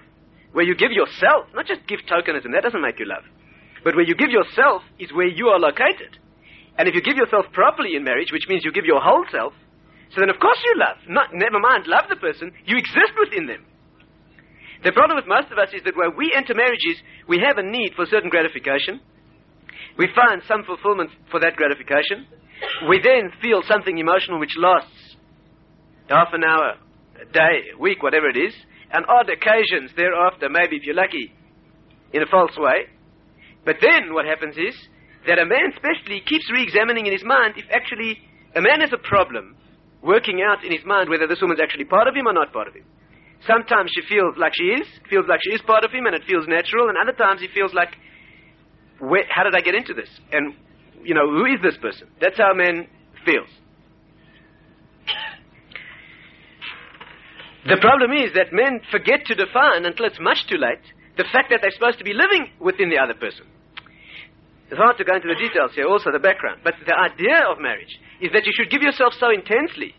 [0.53, 3.27] where you give yourself, not just give tokenism, that doesn't make you love.
[3.85, 6.19] But where you give yourself is where you are located.
[6.79, 9.53] And if you give yourself properly in marriage, which means you give your whole self,
[10.12, 10.97] so then of course you love.
[11.09, 13.65] Not, never mind, love the person, you exist within them.
[14.85, 17.62] The problem with most of us is that when we enter marriages, we have a
[17.62, 19.01] need for certain gratification.
[19.99, 22.29] We find some fulfillment for that gratification.
[22.89, 25.17] We then feel something emotional which lasts
[26.09, 26.77] half an hour,
[27.21, 28.55] a day, a week, whatever it is,
[28.93, 31.33] and odd occasions thereafter, maybe if you're lucky,
[32.12, 32.87] in a false way.
[33.67, 34.75] But then what happens is
[35.27, 38.17] that a man especially keeps re-examining in his mind if actually
[38.55, 39.57] a man has a problem
[40.01, 42.69] working out in his mind whether this woman's actually part of him or not part
[42.69, 42.85] of him.
[43.45, 46.23] Sometimes she feels like she is, feels like she is part of him and it
[46.27, 47.91] feels natural, and other times he feels like,
[49.29, 50.09] how did I get into this?
[50.33, 50.55] And,
[51.03, 52.09] you know, who is this person?
[52.21, 52.87] That's how a man
[53.27, 53.49] feels.
[57.69, 60.87] The problem is that men forget to define until it's much too late
[61.19, 63.45] the fact that they're supposed to be living within the other person.
[64.69, 66.61] It's hard to go into the details here, also the background.
[66.65, 69.95] But the idea of marriage is that you should give yourself so intensely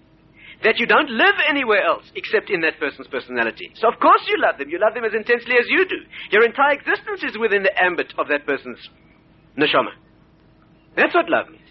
[0.63, 3.71] that you don't live anywhere else except in that person's personality.
[3.75, 4.69] So of course you love them.
[4.69, 6.01] You love them as intensely as you do.
[6.31, 8.81] Your entire existence is within the ambit of that person's
[9.55, 9.93] neshama.
[10.95, 11.69] That's what love means.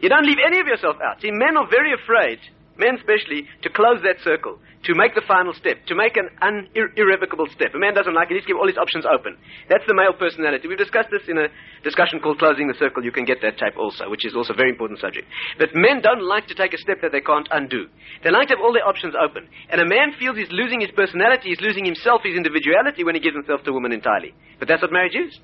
[0.00, 1.22] You don't leave any of yourself out.
[1.22, 2.38] See, men are very afraid
[2.78, 6.68] men especially, to close that circle, to make the final step, to make an un-
[6.96, 7.74] irrevocable step.
[7.74, 9.36] A man doesn't like it, he's keep all his options open.
[9.68, 10.68] That's the male personality.
[10.68, 11.48] We've discussed this in a
[11.82, 13.04] discussion called Closing the Circle.
[13.04, 15.26] You can get that tape also, which is also a very important subject.
[15.58, 17.88] But men don't like to take a step that they can't undo.
[18.22, 19.48] They like to have all their options open.
[19.70, 23.20] And a man feels he's losing his personality, he's losing himself, his individuality when he
[23.20, 24.34] gives himself to a woman entirely.
[24.58, 25.38] But that's what marriage is.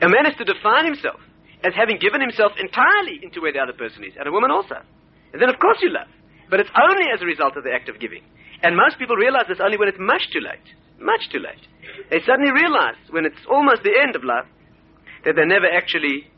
[0.00, 1.20] A man has to define himself
[1.62, 4.80] as having given himself entirely into where the other person is, and a woman also.
[5.32, 6.08] Then of course you love.
[6.48, 8.22] But it's only as a result of the act of giving.
[8.62, 10.66] And most people realize this only when it's much too late.
[11.00, 11.62] Much too late.
[12.10, 14.44] They suddenly realize when it's almost the end of love
[15.24, 16.28] that they never actually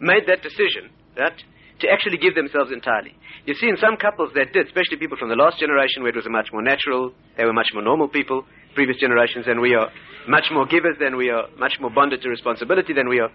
[0.00, 1.34] made that decision, that
[1.80, 3.14] to actually give themselves entirely.
[3.46, 6.16] You see, in some couples that did, especially people from the last generation where it
[6.16, 9.74] was a much more natural, they were much more normal people, previous generations, and we
[9.74, 9.90] are
[10.28, 13.30] much more givers than we are, much more bonded to responsibility than we are.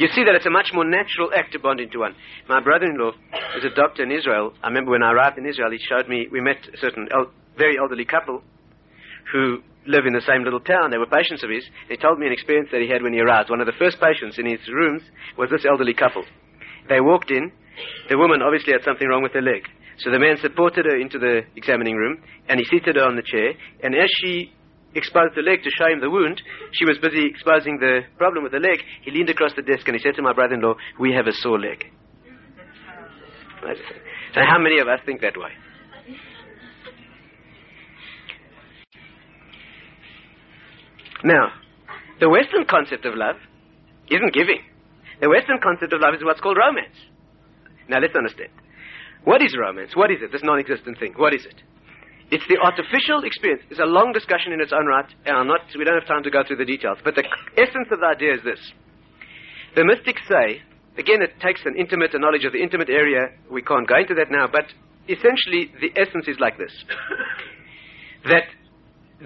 [0.00, 2.16] You see that it's a much more natural act to bond into one.
[2.48, 3.12] My brother-in-law
[3.58, 4.54] is a doctor in Israel.
[4.64, 7.30] I remember when I arrived in Israel, he showed me, we met a certain el-
[7.58, 8.40] very elderly couple
[9.30, 10.90] who live in the same little town.
[10.90, 11.68] They were patients of his.
[11.90, 13.50] He told me an experience that he had when he arrived.
[13.50, 15.02] One of the first patients in his rooms
[15.36, 16.24] was this elderly couple.
[16.88, 17.52] They walked in.
[18.08, 19.68] The woman obviously had something wrong with her leg.
[19.98, 23.22] So the man supported her into the examining room, and he seated her on the
[23.22, 23.52] chair.
[23.84, 24.50] And as she
[24.94, 26.42] exposed the leg to show him the wound.
[26.72, 28.80] She was busy exposing the problem with the leg.
[29.02, 31.58] He leaned across the desk and he said to my brother-in-law, we have a sore
[31.58, 31.84] leg.
[34.34, 35.50] So how many of us think that way?
[41.22, 41.52] Now,
[42.18, 43.36] the Western concept of love
[44.10, 44.62] isn't giving.
[45.20, 46.96] The Western concept of love is what's called romance.
[47.88, 48.50] Now let's understand.
[49.24, 49.94] What is romance?
[49.94, 50.32] What is it?
[50.32, 51.12] This non-existent thing.
[51.16, 51.62] What is it?
[52.30, 53.62] It's the artificial experience.
[53.70, 56.22] It's a long discussion in its own right, and I'm not, we don't have time
[56.22, 56.98] to go through the details.
[57.02, 57.26] But the
[57.58, 58.60] essence of the idea is this.
[59.74, 60.62] The mystics say,
[60.96, 63.34] again, it takes an intimate a knowledge of the intimate area.
[63.50, 64.66] We can't go into that now, but
[65.10, 66.72] essentially the essence is like this.
[68.30, 68.46] that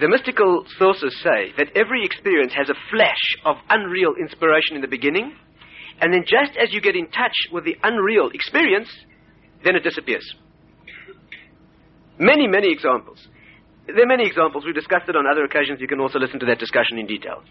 [0.01, 4.89] the mystical sources say that every experience has a flash of unreal inspiration in the
[4.89, 5.37] beginning,
[6.01, 8.89] and then just as you get in touch with the unreal experience,
[9.63, 10.25] then it disappears.
[12.19, 13.19] Many, many examples.
[13.87, 14.65] There are many examples.
[14.65, 15.79] We discussed it on other occasions.
[15.81, 17.43] You can also listen to that discussion in detail.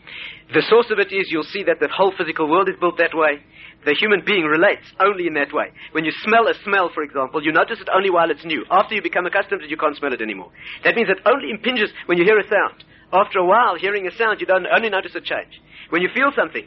[0.51, 3.13] The source of it is you'll see that the whole physical world is built that
[3.13, 3.37] way.
[3.85, 5.69] The human being relates only in that way.
[5.91, 8.65] When you smell a smell, for example, you notice it only while it's new.
[8.71, 10.49] After you become accustomed to it, you can't smell it anymore.
[10.83, 12.83] That means it only impinges when you hear a sound.
[13.13, 15.61] After a while, hearing a sound, you don't only notice a change.
[15.91, 16.65] When you feel something,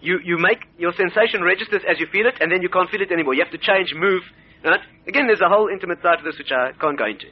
[0.00, 3.00] you, you make your sensation registers as you feel it, and then you can't feel
[3.00, 3.34] it anymore.
[3.34, 4.22] You have to change, move.
[4.64, 4.80] Right?
[5.06, 7.26] Again, there's a whole intimate side to this which I can't go into.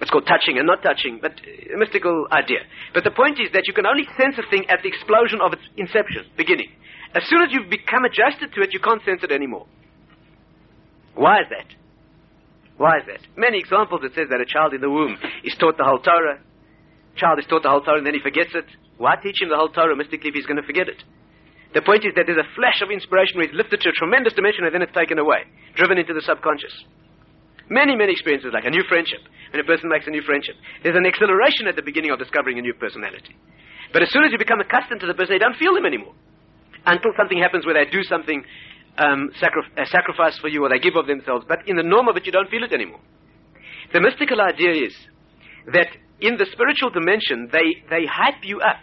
[0.00, 2.64] It's called touching and not touching, but a mystical idea.
[2.94, 5.52] But the point is that you can only sense a thing at the explosion of
[5.52, 6.72] its inception, beginning.
[7.14, 9.66] As soon as you've become adjusted to it, you can't sense it anymore.
[11.14, 11.68] Why is that?
[12.78, 13.20] Why is that?
[13.36, 16.40] Many examples it says that a child in the womb is taught the whole Torah.
[17.16, 18.64] Child is taught the whole Torah and then he forgets it.
[18.96, 21.02] Why teach him the whole Torah mystically if he's going to forget it?
[21.72, 24.34] The point is that there's a flash of inspiration where it's lifted to a tremendous
[24.34, 25.46] dimension and then it's taken away,
[25.78, 26.74] driven into the subconscious.
[27.70, 29.22] Many, many experiences like a new friendship.
[29.54, 32.58] When a person makes a new friendship, there's an acceleration at the beginning of discovering
[32.58, 33.38] a new personality.
[33.92, 36.14] But as soon as you become accustomed to the person, you don't feel them anymore.
[36.86, 38.42] Until something happens where they do something,
[38.98, 41.44] um, sacri- a sacrifice for you, or they give of themselves.
[41.46, 43.00] But in the norm of it, you don't feel it anymore.
[43.92, 44.94] The mystical idea is
[45.72, 45.88] that
[46.20, 48.82] in the spiritual dimension, they, they hype you up.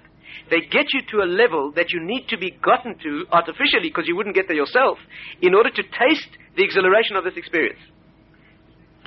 [0.50, 4.08] They get you to a level that you need to be gotten to artificially because
[4.08, 4.98] you wouldn't get there yourself
[5.42, 7.80] in order to taste the exhilaration of this experience.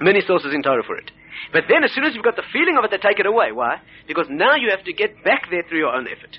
[0.01, 1.11] Many sources in Torah for it.
[1.53, 3.53] But then, as soon as you've got the feeling of it, they take it away.
[3.53, 3.81] Why?
[4.07, 6.39] Because now you have to get back there through your own effort.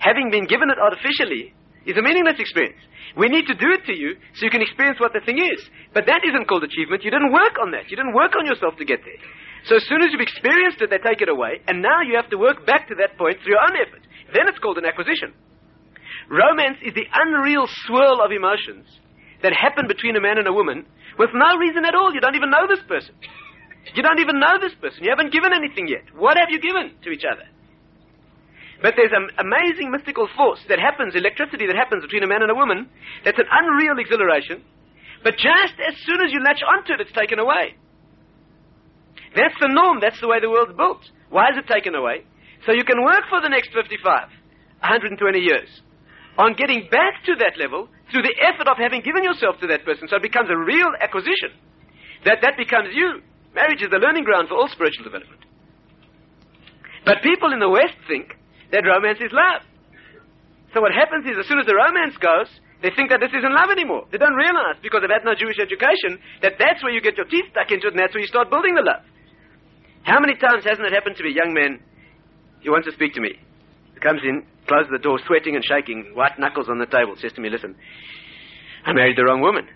[0.00, 1.54] Having been given it artificially
[1.86, 2.80] is a meaningless experience.
[3.16, 5.60] We need to do it to you so you can experience what the thing is.
[5.92, 7.04] But that isn't called achievement.
[7.04, 7.90] You didn't work on that.
[7.90, 9.20] You didn't work on yourself to get there.
[9.64, 12.28] So as soon as you've experienced it, they take it away, and now you have
[12.30, 14.04] to work back to that point through your own effort.
[14.32, 15.32] Then it's called an acquisition.
[16.28, 18.84] Romance is the unreal swirl of emotions
[19.42, 20.84] that happen between a man and a woman
[21.18, 22.12] with no reason at all.
[22.12, 23.14] You don't even know this person.
[23.92, 25.04] You don't even know this person.
[25.04, 26.08] You haven't given anything yet.
[26.16, 27.44] What have you given to each other?
[28.80, 32.50] But there's an amazing mystical force that happens, electricity that happens between a man and
[32.50, 32.88] a woman,
[33.24, 34.64] that's an unreal exhilaration.
[35.22, 37.76] But just as soon as you latch onto it, it's taken away.
[39.34, 39.98] That's the norm.
[40.00, 41.02] That's the way the world's built.
[41.30, 42.24] Why is it taken away?
[42.66, 45.68] So you can work for the next 55, 120 years
[46.38, 49.84] on getting back to that level through the effort of having given yourself to that
[49.84, 50.08] person.
[50.08, 51.54] So it becomes a real acquisition.
[52.24, 53.20] That that becomes you.
[53.54, 55.42] Marriage is the learning ground for all spiritual development.
[57.04, 58.34] But people in the West think
[58.72, 59.62] that romance is love.
[60.72, 62.50] So what happens is as soon as the romance goes,
[62.82, 64.10] they think that this isn't love anymore.
[64.10, 67.28] They don't realize, because they've had no Jewish education, that that's where you get your
[67.30, 69.04] teeth stuck into it and that's where you start building the love.
[70.04, 71.32] How many times hasn't it happened to me?
[71.34, 71.80] Young man,
[72.60, 73.32] he wants to speak to me.
[73.94, 77.32] He comes in, closes the door, sweating and shaking, white knuckles on the table, says
[77.34, 77.74] to me, listen,
[78.84, 79.66] I married the wrong woman.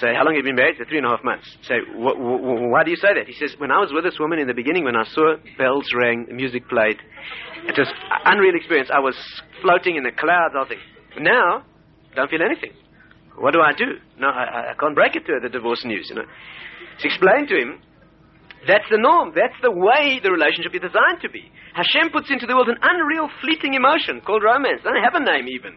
[0.00, 0.76] Say, how long have you been married?
[0.78, 1.44] Say, three and a half months.
[1.68, 3.26] Say, wh- wh- why do you say that?
[3.26, 5.84] He says, when I was with this woman in the beginning, when I saw bells
[5.94, 6.96] rang, music played,
[7.68, 7.88] it was
[8.24, 8.88] unreal experience.
[8.92, 9.14] I was
[9.60, 10.54] floating in the clouds.
[10.56, 11.62] I thinking, now,
[12.16, 12.72] don't feel anything.
[13.36, 14.00] What do I do?
[14.18, 16.24] No, I, I can't break it to her, the divorce news, you know.
[16.24, 17.80] To explain to him,
[18.66, 19.32] that's the norm.
[19.34, 21.50] That's the way the relationship is designed to be.
[21.74, 24.82] Hashem puts into the world an unreal fleeting emotion called romance.
[24.84, 25.74] Doesn't have a name even.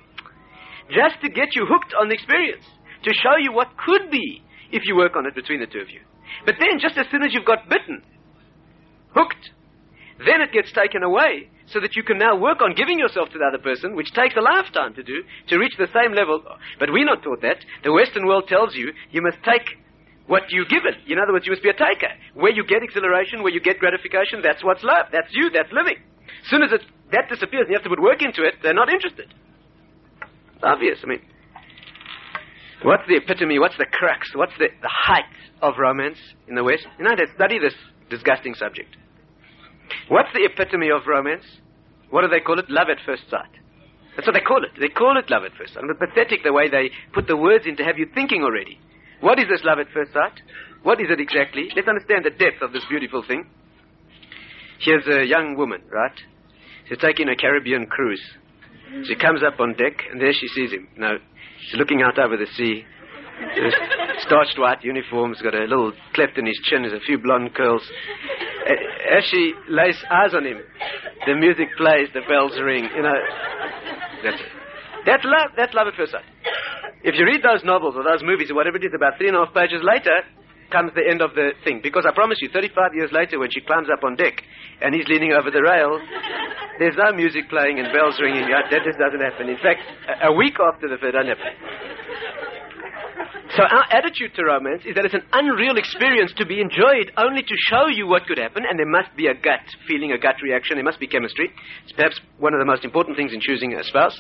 [0.94, 2.66] Just to get you hooked on the experience
[3.04, 5.90] to show you what could be if you work on it between the two of
[5.90, 6.02] you.
[6.46, 8.02] But then, just as soon as you've got bitten,
[9.14, 9.50] hooked,
[10.20, 13.38] then it gets taken away so that you can now work on giving yourself to
[13.40, 16.44] the other person, which takes a lifetime to do, to reach the same level.
[16.80, 17.58] But we're not taught that.
[17.84, 19.78] The Western world tells you you must take
[20.28, 20.96] what you give it.
[21.12, 22.10] In other words, you must be a taker.
[22.34, 25.08] Where you get exhilaration, where you get gratification, that's what's love.
[25.12, 25.98] That's you, that's living.
[26.44, 26.72] As soon as
[27.12, 29.30] that disappears and you have to put work into it, they're not interested.
[30.56, 30.98] It's obvious.
[31.04, 31.22] I mean,
[32.86, 33.58] What's the epitome?
[33.58, 34.30] What's the crux?
[34.36, 35.26] What's the, the height
[35.62, 36.18] of romance
[36.48, 36.86] in the West?
[37.00, 37.74] You know, they study this
[38.12, 38.96] disgusting subject.
[40.08, 41.46] What's the epitome of romance?
[42.12, 42.70] What do they call it?
[42.70, 43.50] Love at first sight.
[44.16, 44.72] That's what they call it.
[44.80, 45.84] They call it love at first sight.
[45.84, 48.80] And pathetic the way they put the words in to have you thinking already.
[49.26, 50.38] What is this love at first sight?
[50.84, 51.70] What is it exactly?
[51.76, 53.50] Let's understand the depth of this beautiful thing.
[54.78, 56.14] Here's a young woman, right?
[56.88, 58.22] She's taking a Caribbean cruise.
[59.08, 60.88] She comes up on deck, and there she sees him.
[60.96, 61.18] Now,
[61.60, 62.86] she's looking out over the sea.
[64.20, 67.56] Starched white uniform, he's got a little cleft in his chin, there's a few blonde
[67.56, 67.82] curls.
[69.18, 70.60] As she lays eyes on him,
[71.26, 73.20] the music plays, the bells ring, you know.
[74.24, 74.65] That's it.
[75.06, 76.26] That's love, that's love at first sight.
[77.06, 79.38] If you read those novels or those movies or whatever it is, about three and
[79.38, 80.26] a half pages later
[80.74, 81.80] comes the end of the thing.
[81.82, 84.42] Because I promise you, 35 years later, when she climbs up on deck
[84.82, 86.02] and he's leaning over the rail,
[86.80, 88.50] there's no music playing and bells ringing.
[88.50, 89.50] That just doesn't happen.
[89.50, 89.86] In fact,
[90.26, 91.54] a week after the fair doesn't happen.
[93.56, 97.44] So our attitude to romance is that it's an unreal experience to be enjoyed only
[97.44, 100.42] to show you what could happen, and there must be a gut feeling, a gut
[100.42, 100.76] reaction.
[100.76, 101.54] There must be chemistry.
[101.86, 104.20] It's perhaps one of the most important things in choosing a spouse.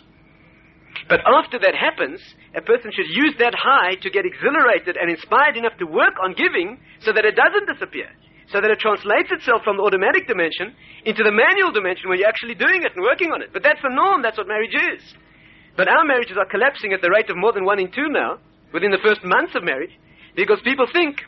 [1.09, 2.21] But after that happens,
[2.55, 6.33] a person should use that high to get exhilarated and inspired enough to work on
[6.33, 8.09] giving so that it doesn't disappear.
[8.51, 10.73] So that it translates itself from the automatic dimension
[11.03, 13.49] into the manual dimension where you're actually doing it and working on it.
[13.51, 15.01] But that's the norm, that's what marriage is.
[15.75, 18.37] But our marriages are collapsing at the rate of more than one in two now
[18.71, 19.91] within the first months of marriage
[20.35, 21.21] because people think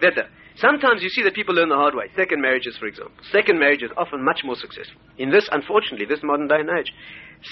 [0.00, 0.22] that uh,
[0.56, 2.06] sometimes you see that people learn the hard way.
[2.16, 3.16] Second marriages, for example.
[3.32, 5.00] Second marriages often much more successful.
[5.18, 6.92] In this, unfortunately, this modern day and age,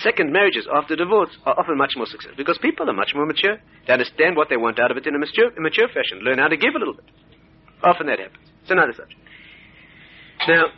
[0.02, 3.58] second marriages after divorce are often much more successful because people are much more mature.
[3.86, 6.38] They understand what they want out of it in a mature, a mature fashion, learn
[6.38, 7.04] how to give a little bit.
[7.82, 8.48] Often that happens.
[8.62, 9.20] It's another subject.
[10.48, 10.72] Now,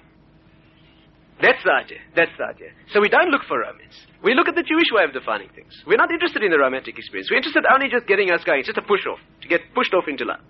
[1.40, 2.00] that's the idea.
[2.16, 2.70] That's the idea.
[2.92, 3.94] So we don't look for romance.
[4.24, 5.70] We look at the Jewish way of defining things.
[5.86, 7.28] We're not interested in the romantic experience.
[7.30, 8.60] We're interested only just getting us going.
[8.64, 10.40] It's just a push off, to get pushed off into love.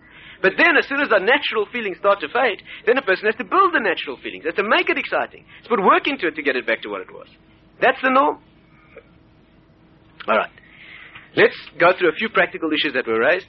[0.43, 3.35] But then, as soon as the natural feelings start to fade, then a person has
[3.37, 6.29] to build the natural feelings, has to make it exciting, has to put work into
[6.29, 7.27] it to get it back to what it was.
[7.81, 8.39] That's the norm.
[10.29, 10.51] All right.
[11.37, 13.47] Let's go through a few practical issues that were raised.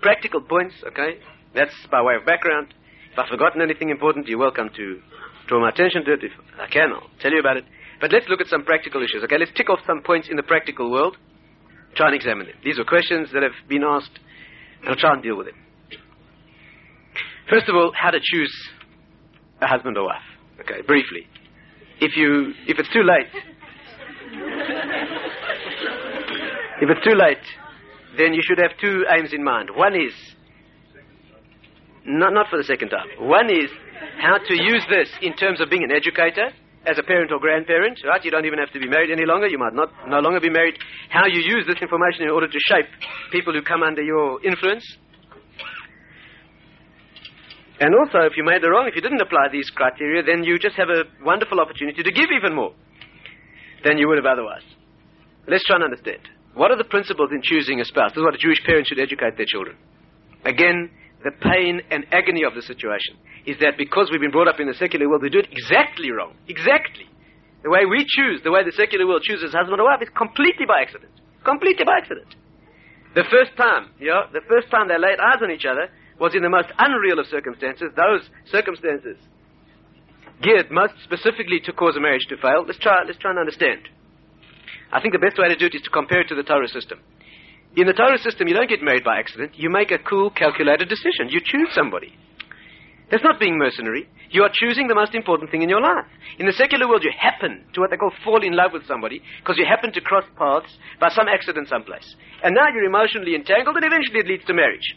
[0.00, 1.20] Practical points, okay?
[1.54, 2.72] That's by way of background.
[3.12, 5.00] If I've forgotten anything important, you're welcome to
[5.46, 6.20] draw my attention to it.
[6.22, 7.64] If I can, I'll tell you about it.
[8.00, 9.22] But let's look at some practical issues.
[9.24, 11.16] Okay, let's tick off some points in the practical world.
[11.94, 12.56] Try and examine them.
[12.64, 14.18] These are questions that have been asked,
[14.80, 15.56] and I'll try and deal with them.
[17.50, 18.70] First of all, how to choose
[19.60, 20.22] a husband or wife.
[20.60, 21.26] Okay, briefly.
[22.00, 23.30] If you, if it's too late,
[26.80, 27.44] if it's too late,
[28.16, 29.70] then you should have two aims in mind.
[29.74, 30.12] One is,
[32.06, 33.06] not, not for the second time.
[33.18, 33.70] One is
[34.18, 36.50] how to use this in terms of being an educator,
[36.86, 38.24] as a parent or grandparent, right?
[38.24, 39.46] You don't even have to be married any longer.
[39.46, 40.78] You might not no longer be married.
[41.10, 42.86] How you use this information in order to shape
[43.30, 44.84] people who come under your influence.
[47.80, 50.58] And also, if you made the wrong, if you didn't apply these criteria, then you
[50.58, 52.74] just have a wonderful opportunity to give even more
[53.84, 54.64] than you would have otherwise.
[55.48, 56.20] Let's try and understand.
[56.52, 58.12] What are the principles in choosing a spouse?
[58.12, 59.80] This is what a Jewish parent should educate their children.
[60.44, 60.90] Again,
[61.24, 63.16] the pain and agony of the situation
[63.46, 66.10] is that because we've been brought up in the secular world, we do it exactly
[66.10, 66.36] wrong.
[66.48, 67.08] Exactly.
[67.62, 70.68] The way we choose, the way the secular world chooses husband or wife is completely
[70.68, 71.12] by accident.
[71.44, 72.28] Completely by accident.
[73.14, 75.88] The first time, you know, the first time they laid eyes on each other
[76.20, 77.88] was in the most unreal of circumstances.
[77.96, 79.16] Those circumstances
[80.42, 82.64] geared most specifically to cause a marriage to fail.
[82.66, 83.88] Let's try, let's try and understand.
[84.92, 86.68] I think the best way to do it is to compare it to the Torah
[86.68, 87.00] system.
[87.76, 89.52] In the Torah system, you don't get married by accident.
[89.54, 91.30] You make a cool, calculated decision.
[91.30, 92.12] You choose somebody.
[93.10, 94.08] That's not being mercenary.
[94.30, 96.06] You are choosing the most important thing in your life.
[96.38, 99.22] In the secular world, you happen to what they call fall in love with somebody
[99.38, 102.14] because you happen to cross paths by some accident someplace.
[102.42, 104.94] And now you're emotionally entangled and eventually it leads to marriage.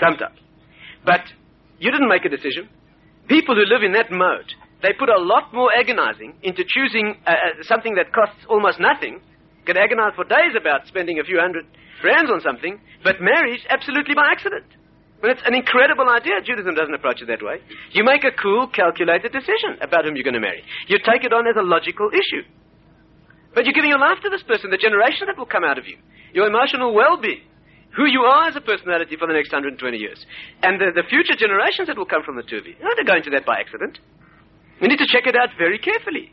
[0.00, 0.38] Sometimes.
[1.04, 1.22] But
[1.78, 2.68] you didn't make a decision.
[3.28, 7.30] People who live in that mode, they put a lot more agonizing into choosing uh,
[7.30, 9.20] uh something that costs almost nothing
[9.64, 11.64] can agonize for days about spending a few hundred
[12.04, 14.68] rands on something, but marriage absolutely by accident.
[15.22, 16.44] Well, it's an incredible idea.
[16.44, 17.64] Judaism doesn't approach it that way.
[17.96, 20.60] You make a cool, calculated decision about whom you're going to marry.
[20.86, 22.44] You take it on as a logical issue.
[23.56, 25.88] But you're giving your life to this person, the generation that will come out of
[25.88, 25.96] you,
[26.34, 27.40] your emotional well-being,
[27.96, 30.26] who you are as a personality for the next 120 years,
[30.62, 32.74] and the, the future generations that will come from the two of you.
[32.78, 33.98] You're not going to that by accident.
[34.80, 36.32] We need to check it out very carefully.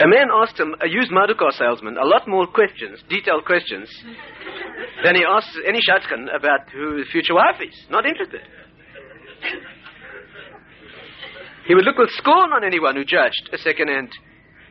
[0.00, 3.86] A man asked him, a used motor car salesman, a lot more questions, detailed questions,
[5.04, 7.76] than he asks any shadchan about who his future wife is.
[7.90, 8.40] Not interested.
[11.66, 14.08] He would look with scorn on anyone who judged a second-hand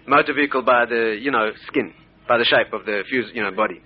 [0.09, 1.93] motor vehicle by the, you know, skin,
[2.27, 3.81] by the shape of the fuse, you know, body.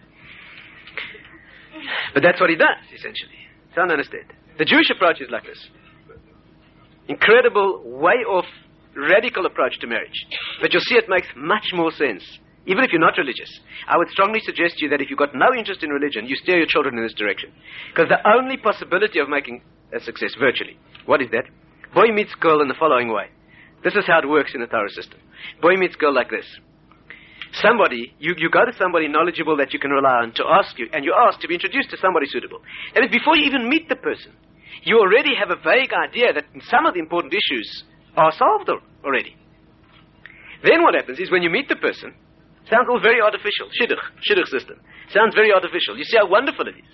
[2.14, 3.36] But that's what he does, essentially.
[3.76, 4.26] Don't understand.
[4.58, 5.60] The Jewish approach is like this.
[7.08, 8.46] Incredible, way off,
[8.96, 10.26] radical approach to marriage.
[10.62, 12.24] But you'll see it makes much more sense,
[12.66, 13.50] even if you're not religious.
[13.88, 16.36] I would strongly suggest to you that if you've got no interest in religion, you
[16.36, 17.52] steer your children in this direction.
[17.90, 19.62] Because the only possibility of making
[19.94, 21.44] a success, virtually, what is that?
[21.94, 23.28] Boy meets girl in the following way.
[23.84, 25.20] This is how it works in the Torah system.
[25.62, 26.46] Boy meets girl like this.
[27.62, 30.88] Somebody, you, you go to somebody knowledgeable that you can rely on to ask you,
[30.92, 32.62] and you ask to be introduced to somebody suitable.
[32.96, 34.34] Is, before you even meet the person,
[34.82, 37.84] you already have a vague idea that some of the important issues
[38.18, 38.72] are solved
[39.06, 39.36] already.
[40.64, 42.16] Then what happens is when you meet the person,
[42.72, 44.80] sounds all very artificial, shidduch, shidduch system.
[45.14, 45.98] Sounds very artificial.
[45.98, 46.92] You see how wonderful it is.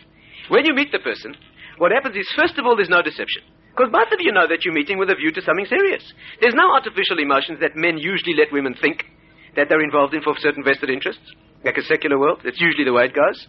[0.49, 1.35] When you meet the person,
[1.77, 3.43] what happens is, first of all, there's no deception.
[3.79, 6.03] Because both of you know that you're meeting with a view to something serious.
[6.43, 9.07] There's no artificial emotions that men usually let women think
[9.55, 11.23] that they're involved in for certain vested interests,
[11.63, 12.43] like a secular world.
[12.43, 13.39] That's usually the way it goes.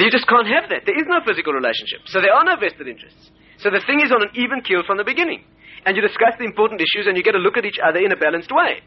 [0.00, 0.88] You just can't have that.
[0.88, 2.08] There is no physical relationship.
[2.08, 3.28] So there are no vested interests.
[3.60, 5.44] So the thing is on an even keel from the beginning.
[5.84, 8.08] And you discuss the important issues and you get a look at each other in
[8.08, 8.80] a balanced way.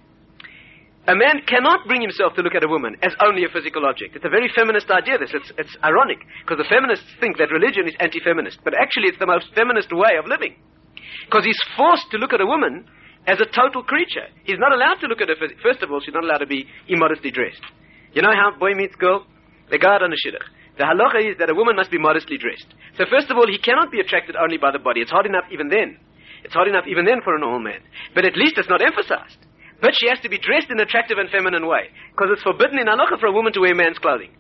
[1.10, 4.14] A man cannot bring himself to look at a woman as only a physical object.
[4.14, 5.34] It's a very feminist idea, this.
[5.34, 8.62] It's, it's ironic, because the feminists think that religion is anti feminist.
[8.62, 10.54] But actually, it's the most feminist way of living.
[11.26, 12.86] Because he's forced to look at a woman
[13.26, 14.30] as a total creature.
[14.46, 15.38] He's not allowed to look at her.
[15.66, 17.66] First of all, she's not allowed to be immodestly dressed.
[18.14, 19.26] You know how boy meets girl?
[19.74, 20.46] Go out on a shidduch.
[20.78, 22.70] The halacha is that a woman must be modestly dressed.
[23.02, 25.02] So first of all, he cannot be attracted only by the body.
[25.02, 25.98] It's hard enough even then.
[26.46, 27.82] It's hard enough even then for a normal man.
[28.14, 29.49] But at least it's not emphasized.
[29.82, 31.88] But she has to be dressed in an attractive and feminine way.
[32.12, 34.36] Because it's forbidden in halacha for a woman to wear man's clothing.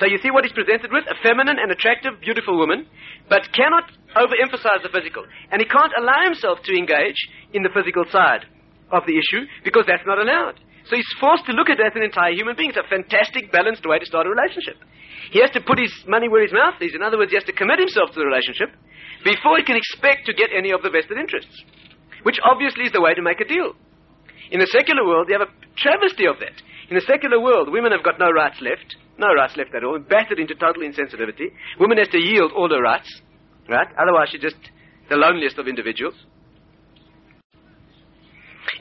[0.00, 1.04] So you see what he's presented with?
[1.06, 2.88] A feminine and attractive, beautiful woman,
[3.28, 5.24] but cannot overemphasize the physical.
[5.52, 7.18] And he can't allow himself to engage
[7.52, 8.48] in the physical side
[8.90, 10.58] of the issue because that's not allowed.
[10.88, 12.70] So he's forced to look at it as an entire human being.
[12.70, 14.80] It's a fantastic, balanced way to start a relationship.
[15.30, 16.92] He has to put his money where his mouth is.
[16.94, 18.74] In other words, he has to commit himself to the relationship
[19.22, 21.54] before he can expect to get any of the vested interests,
[22.24, 23.78] which obviously is the way to make a deal.
[24.52, 26.52] In the secular world, you have a travesty of that.
[26.92, 28.84] In the secular world, women have got no rights left,
[29.16, 31.56] no rights left at all, battered into total insensitivity.
[31.80, 33.08] Woman has to yield all her rights,
[33.64, 33.88] right?
[33.96, 34.60] Otherwise, she's just
[35.08, 36.14] the loneliest of individuals.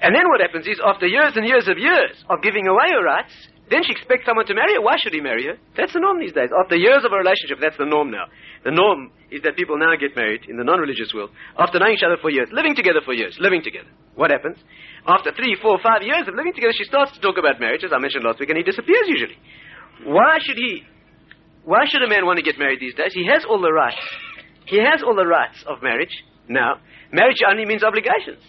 [0.03, 3.03] And then what happens is, after years and years of years of giving away her
[3.07, 3.31] rights,
[3.71, 4.83] then she expects someone to marry her.
[4.83, 5.55] Why should he marry her?
[5.77, 6.51] That's the norm these days.
[6.51, 8.27] After years of a relationship, that's the norm now.
[8.63, 12.05] The norm is that people now get married in the non-religious world after knowing each
[12.05, 13.89] other for years, living together for years, living together.
[14.13, 14.57] What happens?
[15.07, 17.91] After three, four, five years of living together, she starts to talk about marriage, as
[17.93, 19.37] I mentioned last week, and he disappears usually.
[20.05, 20.83] Why should he?
[21.63, 23.13] Why should a man want to get married these days?
[23.13, 24.01] He has all the rights.
[24.65, 26.13] He has all the rights of marriage.
[26.47, 26.81] Now,
[27.11, 28.43] marriage only means obligations.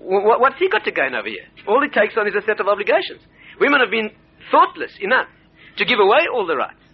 [0.00, 1.46] what's he got to gain over here?
[1.68, 3.20] All he takes on is a set of obligations.
[3.60, 4.10] Women have been
[4.50, 5.28] thoughtless enough
[5.78, 6.85] to give away all the rights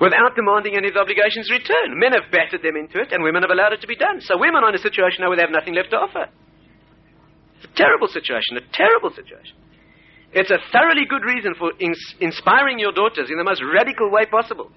[0.00, 1.98] without demanding any of the obligations returned.
[1.98, 4.20] Men have battered them into it, and women have allowed it to be done.
[4.20, 6.26] So women are in a situation now where they have nothing left to offer.
[7.60, 9.56] It's a terrible situation, a terrible situation.
[10.32, 14.24] It's a thoroughly good reason for ins- inspiring your daughters in the most radical way
[14.26, 14.72] possible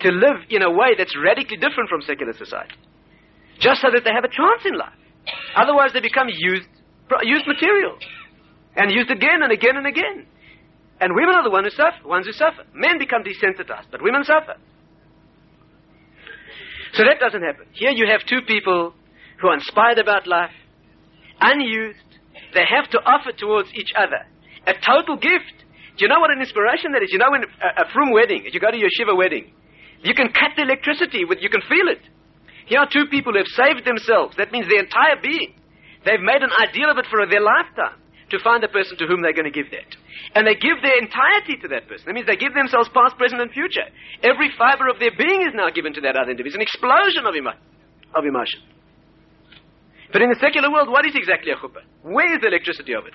[0.00, 2.78] to live in a way that's radically different from secular society,
[3.58, 4.96] just so that they have a chance in life.
[5.56, 6.68] Otherwise, they become used,
[7.22, 7.98] used material
[8.76, 10.26] and used again and again and again.
[11.00, 12.62] And women are the one who suffer, ones who suffer.
[12.74, 14.56] Men become desensitized, but women suffer.
[16.92, 17.66] So that doesn't happen.
[17.72, 18.92] Here you have two people
[19.40, 20.52] who are inspired about life,
[21.40, 21.98] unused.
[22.52, 24.26] They have to offer towards each other
[24.66, 25.56] a total gift.
[25.96, 27.08] Do you know what an inspiration that is?
[27.12, 29.52] You know, when a, a frum wedding, if you go to your shiva wedding,
[30.02, 32.00] you can cut the electricity with, you can feel it.
[32.66, 34.36] Here are two people who have saved themselves.
[34.36, 35.54] That means their entire being.
[36.04, 37.99] They've made an ideal of it for their lifetime
[38.30, 39.90] to find the person to whom they're going to give that.
[40.34, 42.06] And they give their entirety to that person.
[42.06, 43.86] That means they give themselves past, present, and future.
[44.22, 46.58] Every fiber of their being is now given to that other individual.
[46.58, 47.58] It's an explosion of, emo-
[48.14, 48.62] of emotion.
[50.12, 51.86] But in the secular world, what is exactly a chuppah?
[52.02, 53.14] Where is the electricity of it?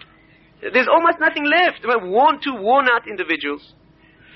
[0.71, 1.83] There's almost nothing left.
[1.83, 3.61] Worn to worn out individuals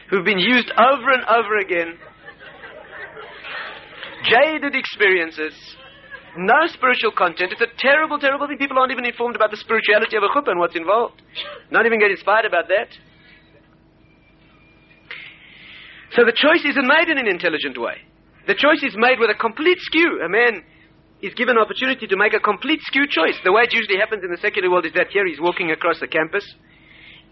[0.09, 1.95] who've been used over and over again.
[4.27, 5.55] Jaded experiences
[6.37, 7.51] no spiritual content.
[7.51, 8.57] It's a terrible, terrible thing.
[8.57, 11.21] People aren't even informed about the spirituality of a chuppah and what's involved.
[11.71, 12.89] Not even get inspired about that.
[16.13, 18.01] So the choice isn't made in an intelligent way.
[18.47, 20.21] The choice is made with a complete skew.
[20.25, 20.63] A man
[21.21, 23.37] is given an opportunity to make a complete skew choice.
[23.43, 25.99] The way it usually happens in the secular world is that here he's walking across
[25.99, 26.45] the campus,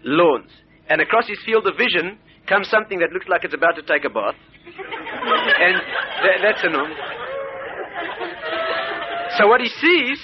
[0.04, 0.50] lawns,
[0.88, 4.04] and across his field of vision comes something that looks like it's about to take
[4.04, 4.36] a bath.
[4.64, 5.74] and
[6.22, 7.17] th- that's a.
[9.38, 10.18] So what he sees.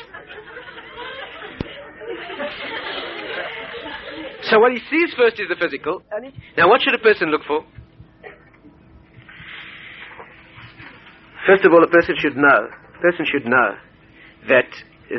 [4.50, 6.02] So what he sees first is the physical.
[6.58, 7.64] Now, what should a person look for?
[11.46, 12.68] First of all, a person should know.
[12.96, 13.76] A person should know
[14.48, 14.66] that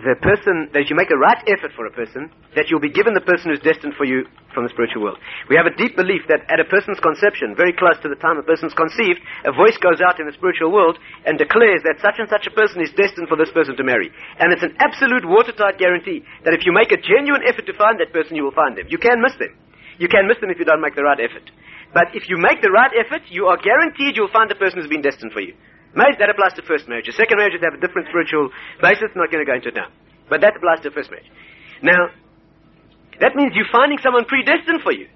[0.04, 2.28] the person, that you make a right effort for a person,
[2.60, 5.22] that you'll be given the person who's destined for you from the spiritual world.
[5.48, 8.36] We have a deep belief that at a person's conception, very close to the time
[8.36, 12.20] a person's conceived, a voice goes out in the spiritual world and declares that such
[12.20, 14.12] and such a person is destined for this person to marry.
[14.40, 17.96] And it's an absolute watertight guarantee that if you make a genuine effort to find
[18.04, 18.92] that person, you will find them.
[18.92, 19.56] You can miss them.
[19.96, 21.48] You can miss them if you don't make the right effort.
[21.96, 24.92] But if you make the right effort, you are guaranteed you'll find the person who's
[24.92, 25.56] been destined for you.
[25.96, 27.16] Marriage, that applies to first marriages.
[27.16, 29.10] Second marriages have a different spiritual basis.
[29.16, 29.88] Not going to go into it now.
[30.30, 31.32] But that applies to first marriage.
[31.82, 32.12] Now,
[33.20, 35.08] that means you're finding someone predestined for you.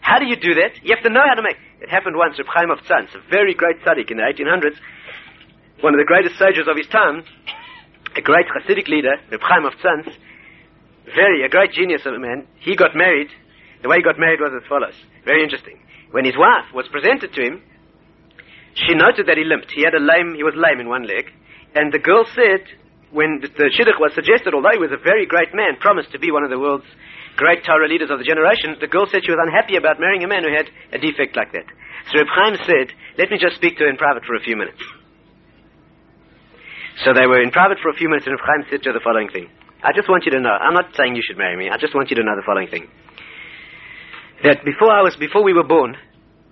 [0.00, 0.78] How do you do that?
[0.82, 1.58] You have to know how to make.
[1.82, 2.38] It happened once.
[2.38, 4.78] Reb Chaim of Tzanz, a very great tzaddik in the 1800s,
[5.82, 7.22] one of the greatest sages of his time,
[8.16, 10.10] a great Hasidic leader, Reb Chaim of Tzanz,
[11.14, 12.46] very, a great genius of a man.
[12.60, 13.28] He got married.
[13.82, 14.94] The way he got married was as follows.
[15.24, 15.80] Very interesting.
[16.10, 17.62] When his wife was presented to him,
[18.86, 19.72] she noted that he limped.
[19.74, 21.32] He had a lame, he was lame in one leg.
[21.74, 22.62] And the girl said,
[23.10, 26.30] when the, shidduch was suggested, although he was a very great man, promised to be
[26.30, 26.86] one of the world's
[27.36, 30.28] great Torah leaders of the generation, the girl said she was unhappy about marrying a
[30.28, 31.66] man who had a defect like that.
[32.10, 34.56] So Reb Chaim said, let me just speak to her in private for a few
[34.56, 34.80] minutes.
[37.04, 38.96] So they were in private for a few minutes, and Reb Chaim said to her
[38.96, 39.48] the following thing.
[39.82, 41.94] I just want you to know, I'm not saying you should marry me, I just
[41.94, 42.90] want you to know the following thing.
[44.42, 45.96] That before I was, before we were born,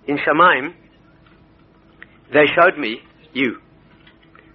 [0.07, 0.73] in Shamayim,
[2.33, 2.99] they showed me
[3.33, 3.57] you.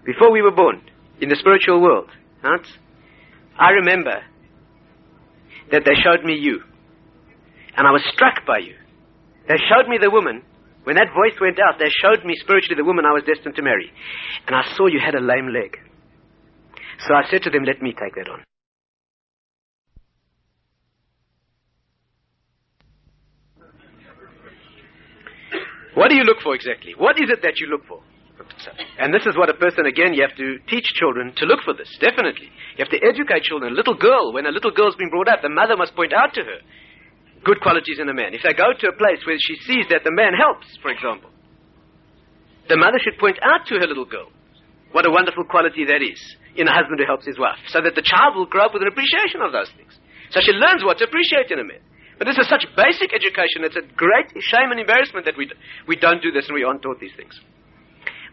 [0.05, 0.83] Before we were born,
[1.21, 2.11] in the spiritual world,
[2.43, 2.67] right?
[3.59, 4.21] I remember
[5.71, 6.61] that they showed me you.
[7.77, 8.75] And I was struck by you.
[9.49, 10.43] They showed me the woman.
[10.85, 13.63] When that voice went out, they showed me spiritually the woman I was destined to
[13.63, 13.91] marry.
[14.47, 15.79] And I saw you had a lame leg.
[17.07, 18.43] So I said to them, let me take that on.
[25.95, 26.95] What do you look for exactly?
[26.97, 28.01] What is it that you look for?
[28.99, 31.75] And this is what a person, again, you have to teach children to look for
[31.75, 32.49] this, definitely.
[32.77, 33.73] You have to educate children.
[33.73, 36.35] A little girl, when a little girl's been brought up, the mother must point out
[36.35, 36.61] to her
[37.45, 38.35] good qualities in a man.
[38.35, 41.31] If they go to a place where she sees that the man helps, for example,
[42.69, 44.31] the mother should point out to her little girl
[44.93, 46.21] what a wonderful quality that is
[46.55, 48.83] in a husband who helps his wife, so that the child will grow up with
[48.83, 49.93] an appreciation of those things.
[50.31, 51.81] So she learns what to appreciate in a man.
[52.19, 55.51] But this is such basic education, it's a great shame and embarrassment that we,
[55.89, 57.35] we don't do this and we aren't taught these things.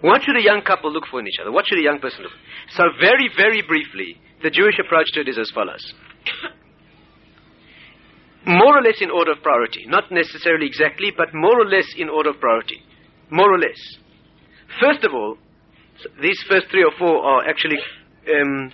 [0.01, 1.51] What should a young couple look for in each other?
[1.51, 2.39] What should a young person look for?
[2.75, 5.93] So very, very briefly, the Jewish approach to it is as follows.
[8.45, 9.85] more or less in order of priority.
[9.87, 12.81] Not necessarily exactly, but more or less in order of priority.
[13.29, 13.79] More or less.
[14.79, 15.37] First of all,
[16.21, 17.77] these first three or four are actually
[18.33, 18.71] um,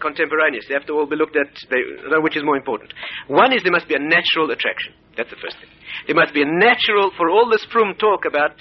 [0.00, 0.64] contemporaneous.
[0.68, 1.80] They have to all be looked at, they,
[2.20, 2.92] which is more important.
[3.28, 4.94] One is there must be a natural attraction.
[5.16, 5.68] That's the first thing.
[6.06, 8.56] There must be a natural, for all this frum talk about,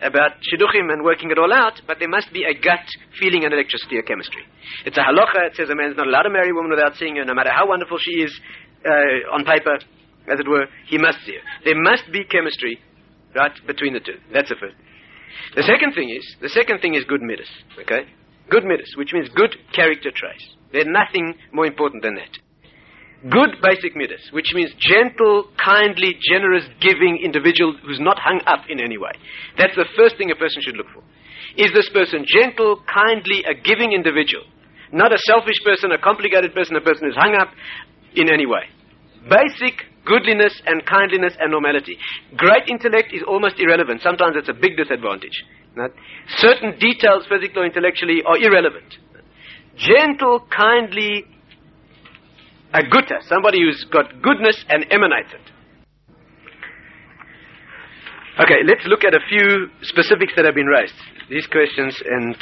[0.00, 2.86] about shidduchim and working it all out, but there must be a gut
[3.18, 4.42] feeling and electricity or chemistry.
[4.86, 7.16] It's a halacha, it says a man's not allowed to marry a woman without seeing
[7.16, 8.32] her, no matter how wonderful she is
[8.86, 9.76] uh, on paper,
[10.30, 11.44] as it were, he must see her.
[11.64, 12.78] There must be chemistry,
[13.34, 14.18] right, between the two.
[14.32, 14.76] That's the first.
[15.56, 18.06] The second thing is, the second thing is good midas, okay?
[18.50, 20.44] Good midas, which means good character traits.
[20.72, 22.32] There's nothing more important than that.
[23.28, 28.78] Good basic midas, which means gentle, kindly, generous, giving individual who's not hung up in
[28.78, 29.10] any way.
[29.58, 31.02] That's the first thing a person should look for.
[31.56, 34.44] Is this person gentle, kindly, a giving individual?
[34.92, 37.48] Not a selfish person, a complicated person, a person who's hung up
[38.14, 38.70] in any way.
[39.28, 41.98] Basic goodliness and kindliness and normality.
[42.36, 44.00] Great intellect is almost irrelevant.
[44.00, 45.44] Sometimes it's a big disadvantage.
[46.36, 48.98] Certain details, physically or intellectually, are irrelevant
[49.78, 51.24] gentle, kindly,
[52.74, 55.52] a gutta, somebody who's got goodness and emanates it.
[58.42, 60.94] Okay, let's look at a few specifics that have been raised.
[61.30, 62.36] These questions, and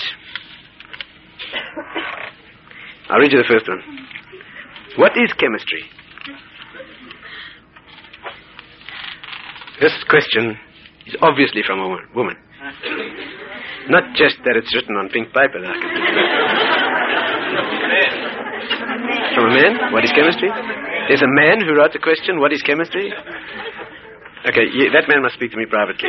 [3.08, 3.82] I'll read you the first one.
[4.96, 5.84] What is chemistry?
[9.80, 10.56] This question
[11.06, 12.36] is obviously from a woman.
[13.88, 15.62] Not just that it's written on pink paper.
[19.34, 19.92] From a man?
[19.92, 20.50] What is chemistry?
[21.08, 23.12] There's a man who wrote the question, What is chemistry?
[24.46, 26.08] Okay, yeah, that man must speak to me privately.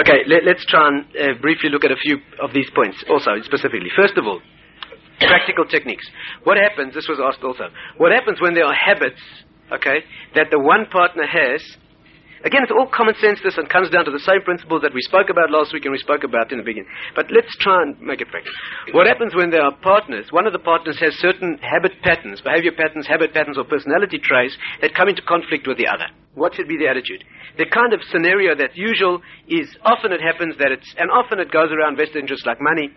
[0.00, 3.32] okay, let, us try and uh, briefly look at a few of these points also,
[3.44, 3.90] specifically.
[3.96, 4.40] First of all,
[5.20, 6.08] practical techniques.
[6.44, 9.20] What happens, this was asked also, what happens when there are habits,
[9.72, 10.00] okay,
[10.34, 11.62] that the one partner has
[12.40, 15.04] Again, it's all common sense this and comes down to the same principles that we
[15.04, 16.88] spoke about last week and we spoke about in the beginning.
[17.12, 18.56] But let's try and make it practical.
[18.96, 20.32] What happens when there are partners?
[20.32, 24.56] One of the partners has certain habit patterns, behavior patterns, habit patterns, or personality traits
[24.80, 26.08] that come into conflict with the other.
[26.32, 27.24] What should be the attitude?
[27.60, 31.52] The kind of scenario that's usual is often it happens that it's, and often it
[31.52, 32.88] goes around vested interests like money.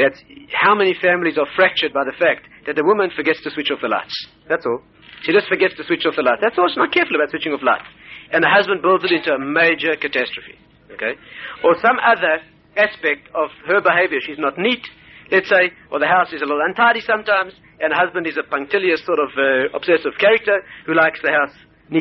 [0.00, 0.16] That's
[0.48, 3.84] how many families are fractured by the fact that the woman forgets to switch off
[3.84, 4.16] the lights.
[4.48, 4.80] That's all.
[5.22, 6.40] She just forgets to switch off the light.
[6.40, 6.68] That's all.
[6.68, 7.84] She's not careful about switching off lights.
[8.32, 10.56] And the husband builds it into a major catastrophe.
[10.96, 11.20] Okay?
[11.60, 12.40] Or some other
[12.80, 14.24] aspect of her behavior.
[14.24, 14.80] She's not neat,
[15.28, 18.46] let's say, or the house is a little untidy sometimes, and the husband is a
[18.48, 21.52] punctilious sort of uh, obsessive character who likes the house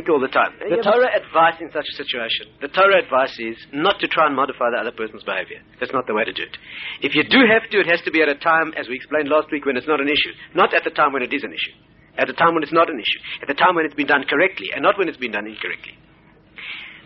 [0.09, 0.53] all the time.
[0.61, 4.35] The Torah advice in such a situation, the Torah advice is not to try and
[4.35, 5.65] modify the other person's behavior.
[5.79, 6.55] That's not the way to do it.
[7.01, 9.29] If you do have to, it has to be at a time, as we explained
[9.29, 10.33] last week, when it's not an issue.
[10.53, 11.73] Not at the time when it is an issue.
[12.17, 13.21] At the time when it's not an issue.
[13.41, 15.97] At the time when it's been done correctly, and not when it's been done incorrectly.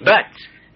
[0.04, 0.28] But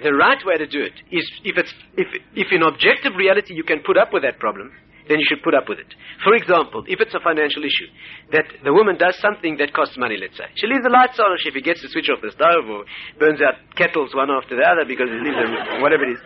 [0.01, 3.63] the right way to do it is if it's if if in objective reality you
[3.63, 4.71] can put up with that problem,
[5.07, 5.87] then you should put up with it.
[6.23, 7.89] For example, if it's a financial issue,
[8.31, 10.47] that the woman does something that costs money, let's say.
[10.55, 12.83] She leaves the lights on or she forgets to switch off the stove or
[13.19, 15.51] burns out kettles one after the other because he leaves them,
[15.83, 16.21] whatever it is.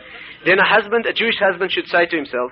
[0.46, 2.52] Then a husband, a Jewish husband should say to himself,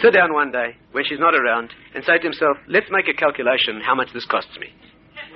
[0.00, 3.14] sit down one day when she's not around and say to himself, let's make a
[3.14, 4.72] calculation how much this costs me.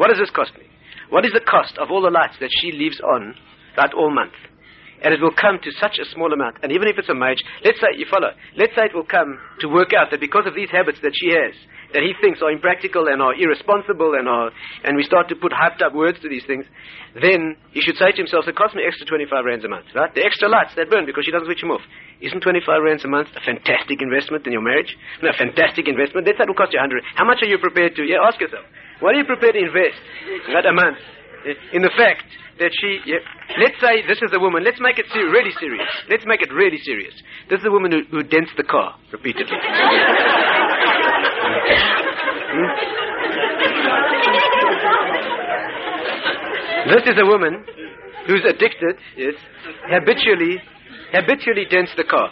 [0.00, 0.64] What does this cost me?
[1.10, 3.34] What is the cost of all the lights that she leaves on
[3.76, 4.36] that all month?
[5.02, 6.58] And it will come to such a small amount.
[6.62, 9.38] And even if it's a mage, let's say, you follow, let's say it will come
[9.60, 11.54] to work out that because of these habits that she has,
[11.94, 14.50] that he thinks are impractical and are irresponsible and are,
[14.84, 16.66] and we start to put hyped up words to these things,
[17.16, 20.12] then he should say to himself, it costs me extra 25 rands a month, right?
[20.14, 21.82] The extra lights that burn because she doesn't switch them off.
[22.20, 24.92] Isn't 25 rands a month a fantastic investment in your marriage?
[25.22, 26.26] No, fantastic investment.
[26.26, 27.02] Say it will cost you 100.
[27.14, 28.66] How much are you prepared to, yeah, ask yourself.
[29.00, 30.02] What are you prepared to invest,
[30.52, 30.98] right, a month?
[31.72, 32.24] In the fact
[32.58, 33.18] that she, yeah,
[33.58, 35.86] let's say this is a woman, let's make it ser- really serious.
[36.10, 37.14] Let's make it really serious.
[37.48, 39.56] This is a woman who, who dents the car repeatedly.
[42.50, 42.68] Hmm?
[46.88, 47.64] This is a woman
[48.26, 49.34] who's addicted, yes,
[49.90, 50.60] habitually,
[51.12, 52.30] habitually dents the car.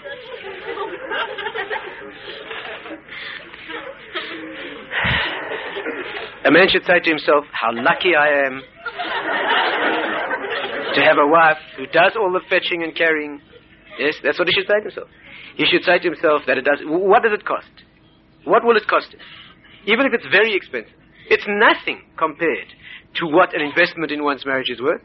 [6.44, 8.62] A man should say to himself, How lucky I am
[10.94, 13.40] to have a wife who does all the fetching and carrying.
[13.98, 15.08] Yes, that's what he should say to himself.
[15.56, 16.80] He should say to himself that it does.
[16.84, 17.68] What does it cost?
[18.44, 19.20] What will it cost him?
[19.86, 20.96] Even if it's very expensive,
[21.28, 22.68] it's nothing compared
[23.20, 25.02] to what an investment in one's marriage is worth.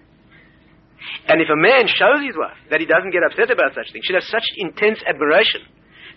[1.27, 4.05] And if a man shows his wife that he doesn't get upset about such things,
[4.05, 5.65] she'll have such intense admiration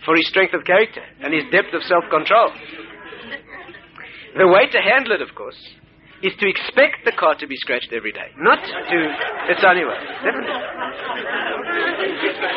[0.04, 2.52] for his strength of character and his depth of self control.
[4.36, 5.56] The way to handle it, of course,
[6.24, 8.96] is to expect the car to be scratched every day, not to.
[9.52, 10.00] It's anyway.
[10.24, 10.56] Definitely.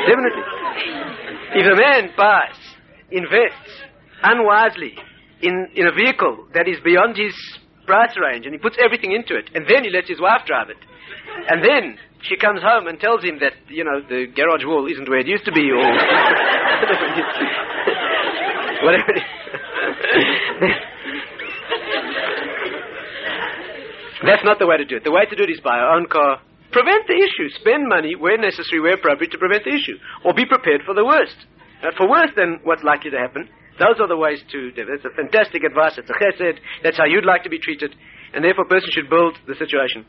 [0.08, 0.44] Definitely.
[1.52, 2.56] If a man buys,
[3.12, 3.84] invests
[4.24, 4.96] unwisely
[5.42, 7.34] in, in a vehicle that is beyond his
[7.86, 10.70] price range and he puts everything into it and then he lets his wife drive
[10.70, 10.78] it
[11.50, 15.08] and then she comes home and tells him that, you know, the garage wall isn't
[15.08, 15.78] where it used to be or
[18.84, 19.24] whatever it is.
[24.26, 25.04] That's not the way to do it.
[25.04, 26.42] The way to do it is buy your own car.
[26.72, 27.50] Prevent the issue.
[27.62, 29.98] Spend money where necessary, where appropriate to prevent the issue.
[30.26, 31.38] Or be prepared for the worst.
[31.84, 33.50] Uh, for worse than what's likely to happen.
[33.78, 34.90] Those are the ways to do it.
[34.90, 35.98] It's a fantastic advice.
[35.98, 36.58] It's a chesed.
[36.84, 37.94] That's how you'd like to be treated.
[38.34, 40.06] And therefore a person should build the situation.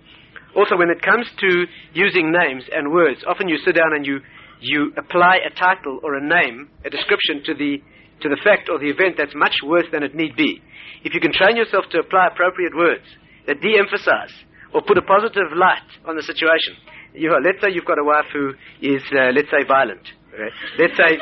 [0.56, 4.20] Also, when it comes to using names and words, often you sit down and you,
[4.60, 7.76] you apply a title or a name, a description to the,
[8.22, 10.62] to the fact or the event that's much worse than it need be.
[11.04, 13.04] If you can train yourself to apply appropriate words,
[13.48, 14.36] that de-emphasize
[14.76, 16.76] or put a positive light on the situation.
[17.16, 18.52] You, let's say you've got a wife who
[18.84, 20.04] is, uh, let's say, violent.
[20.28, 20.52] Okay?
[20.78, 21.16] Let's say,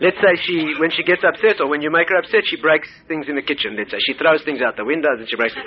[0.00, 2.86] let's say she, when she gets upset or when you make her upset, she breaks
[3.10, 3.74] things in the kitchen.
[3.76, 5.58] Let's say she throws things out the windows and she breaks.
[5.58, 5.66] It.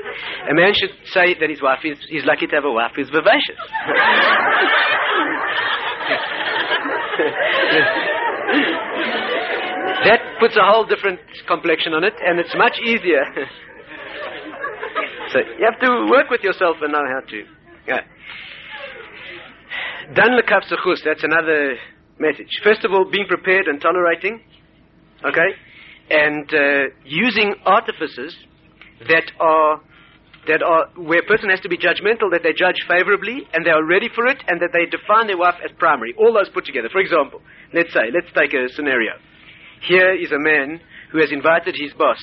[0.50, 3.12] A man should say that his wife is, he's lucky to have a wife who's
[3.12, 3.60] vivacious.
[10.08, 13.28] that puts a whole different complexion on it, and it's much easier
[15.60, 17.44] You have to work with yourself and know how to.
[17.88, 18.02] Yeah.
[20.16, 21.76] Dan lekaf zechus, that's another
[22.20, 22.50] message.
[22.64, 24.42] First of all, being prepared and tolerating,
[25.24, 25.52] okay,
[26.10, 28.36] and uh, using artifices
[29.08, 29.82] that are
[30.48, 33.70] that are where a person has to be judgmental, that they judge favorably and they
[33.70, 36.16] are ready for it, and that they define their wife as primary.
[36.18, 36.88] All those put together.
[36.90, 37.42] For example,
[37.74, 39.12] let's say, let's take a scenario.
[39.82, 40.80] Here is a man
[41.12, 42.18] who has invited his boss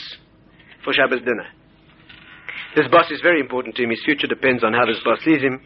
[0.83, 1.49] for Shabbos dinner.
[2.75, 3.91] This boss is very important to him.
[3.91, 5.61] His future depends on how this boss sees him.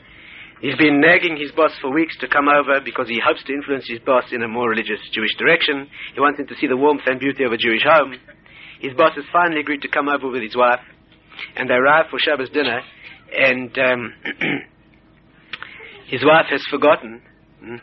[0.60, 3.86] He's been nagging his boss for weeks to come over because he hopes to influence
[3.88, 5.88] his boss in a more religious Jewish direction.
[6.14, 8.14] He wants him to see the warmth and beauty of a Jewish home.
[8.80, 10.80] His boss has finally agreed to come over with his wife,
[11.56, 12.80] and they arrive for Shabbos dinner,
[13.32, 14.12] and um,
[16.08, 17.22] his wife has forgotten
[17.60, 17.76] hmm,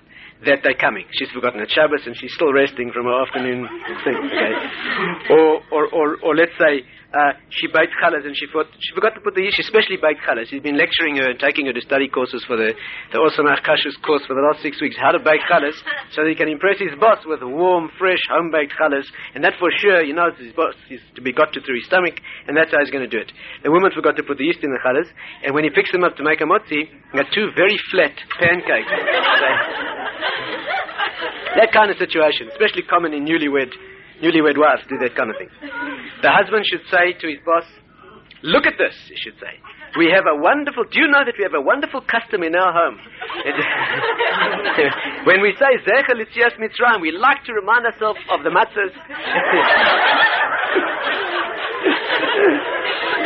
[0.46, 1.06] that they're coming.
[1.12, 3.68] She's forgotten it's Shabbos, and she's still resting from her afternoon
[4.04, 4.18] thing.
[4.18, 5.34] Okay?
[5.34, 6.84] or, or, or, or let's say
[7.16, 10.20] uh, she baked challahs and she, thought, she forgot to put the yeast especially baked
[10.28, 10.52] challahs.
[10.52, 12.76] He's been lecturing her and taking her to study courses for the,
[13.16, 15.80] the Ohr Somayach Kashrus course for the last six weeks, how to bake challahs,
[16.12, 19.08] so that he can impress his boss with warm, fresh, home-baked challahs.
[19.32, 21.88] And that for sure, you know, his boss is to be got to through his
[21.88, 22.20] stomach,
[22.52, 23.32] and that's how he's going to do it.
[23.64, 25.08] The woman forgot to put the yeast in the challahs,
[25.48, 28.12] and when he picks them up to make a motzi, he got two very flat
[28.44, 28.92] pancakes.
[31.64, 33.72] that kind of situation, especially common in newlywed
[34.22, 35.50] newlywed wives do that kind of thing.
[36.22, 37.64] The husband should say to his boss,
[38.44, 39.58] Look at this, he should say.
[39.98, 42.72] We have a wonderful, do you know that we have a wonderful custom in our
[42.72, 43.00] home?
[45.26, 48.92] when we say Zecher Litzias Mitzrayim, we like to remind ourselves of the matzahs.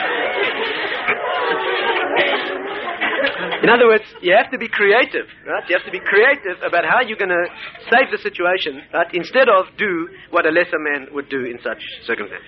[3.64, 5.64] In other words, you have to be creative, right?
[5.70, 7.48] You have to be creative about how you're going to
[7.92, 9.08] save the situation, right?
[9.14, 12.48] Instead of do what a lesser man would do in such circumstances.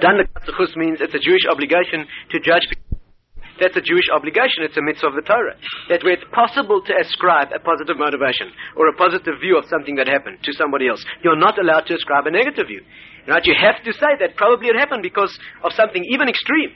[0.00, 0.18] Dan
[0.76, 2.66] means it's a Jewish obligation to judge
[3.60, 4.66] that's a Jewish obligation.
[4.66, 5.54] It's a mitzvah of the Torah.
[5.88, 9.94] That where it's possible to ascribe a positive motivation or a positive view of something
[9.96, 12.82] that happened to somebody else, you're not allowed to ascribe a negative view.
[13.28, 13.44] Right?
[13.46, 15.30] You have to say that probably it happened because
[15.62, 16.74] of something even extreme.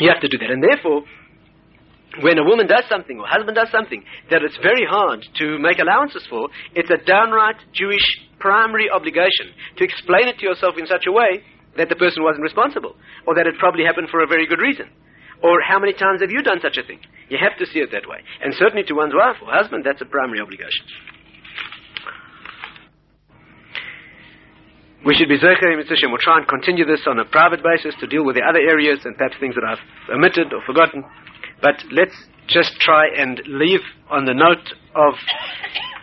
[0.00, 0.50] You have to do that.
[0.50, 1.02] And therefore,
[2.22, 5.78] when a woman does something or husband does something that it's very hard to make
[5.78, 8.04] allowances for, it's a downright Jewish
[8.38, 11.42] primary obligation to explain it to yourself in such a way
[11.76, 12.94] that the person wasn't responsible
[13.26, 14.86] or that it probably happened for a very good reason.
[15.42, 17.00] Or how many times have you done such a thing?
[17.28, 18.22] You have to see it that way.
[18.42, 20.86] And certainly to one's wife or husband, that's a primary obligation.
[25.04, 25.84] We should be Zecher in.
[26.10, 29.04] We'll try and continue this on a private basis to deal with the other areas
[29.04, 31.04] and perhaps things that I've omitted or forgotten.
[31.60, 32.16] But let's
[32.48, 34.64] just try and leave on the note
[34.96, 35.14] of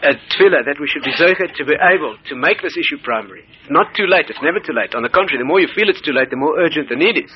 [0.06, 3.46] a tefillah that we should be Zecher to be able to make this issue primary.
[3.62, 4.30] It's not too late.
[4.30, 4.94] It's never too late.
[4.94, 7.18] On the contrary, the more you feel it's too late, the more urgent the need
[7.18, 7.34] is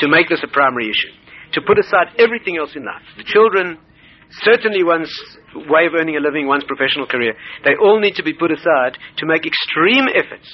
[0.00, 1.12] to make this a primary issue.
[1.56, 3.04] To put aside everything else in life.
[3.16, 3.76] The children,
[4.44, 5.12] certainly one's
[5.68, 8.96] way of earning a living, one's professional career, they all need to be put aside
[9.20, 10.48] to make extreme efforts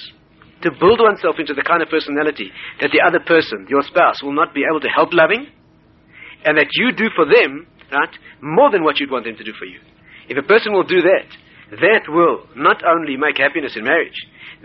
[0.63, 2.51] to build oneself into the kind of personality
[2.81, 5.47] that the other person, your spouse, will not be able to help loving,
[6.45, 9.53] and that you do for them, right, more than what you'd want them to do
[9.57, 9.79] for you.
[10.27, 11.27] If a person will do that,
[11.71, 14.17] that will not only make happiness in marriage,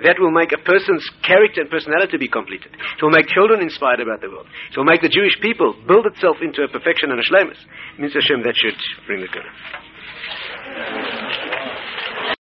[0.03, 2.73] that will make a person's character and personality be completed.
[2.75, 4.47] It will make children inspired about the world.
[4.71, 7.59] It will make the Jewish people build itself into a perfection and a shlemus.
[7.99, 8.75] Means Hashem, that should
[9.07, 9.45] bring the good.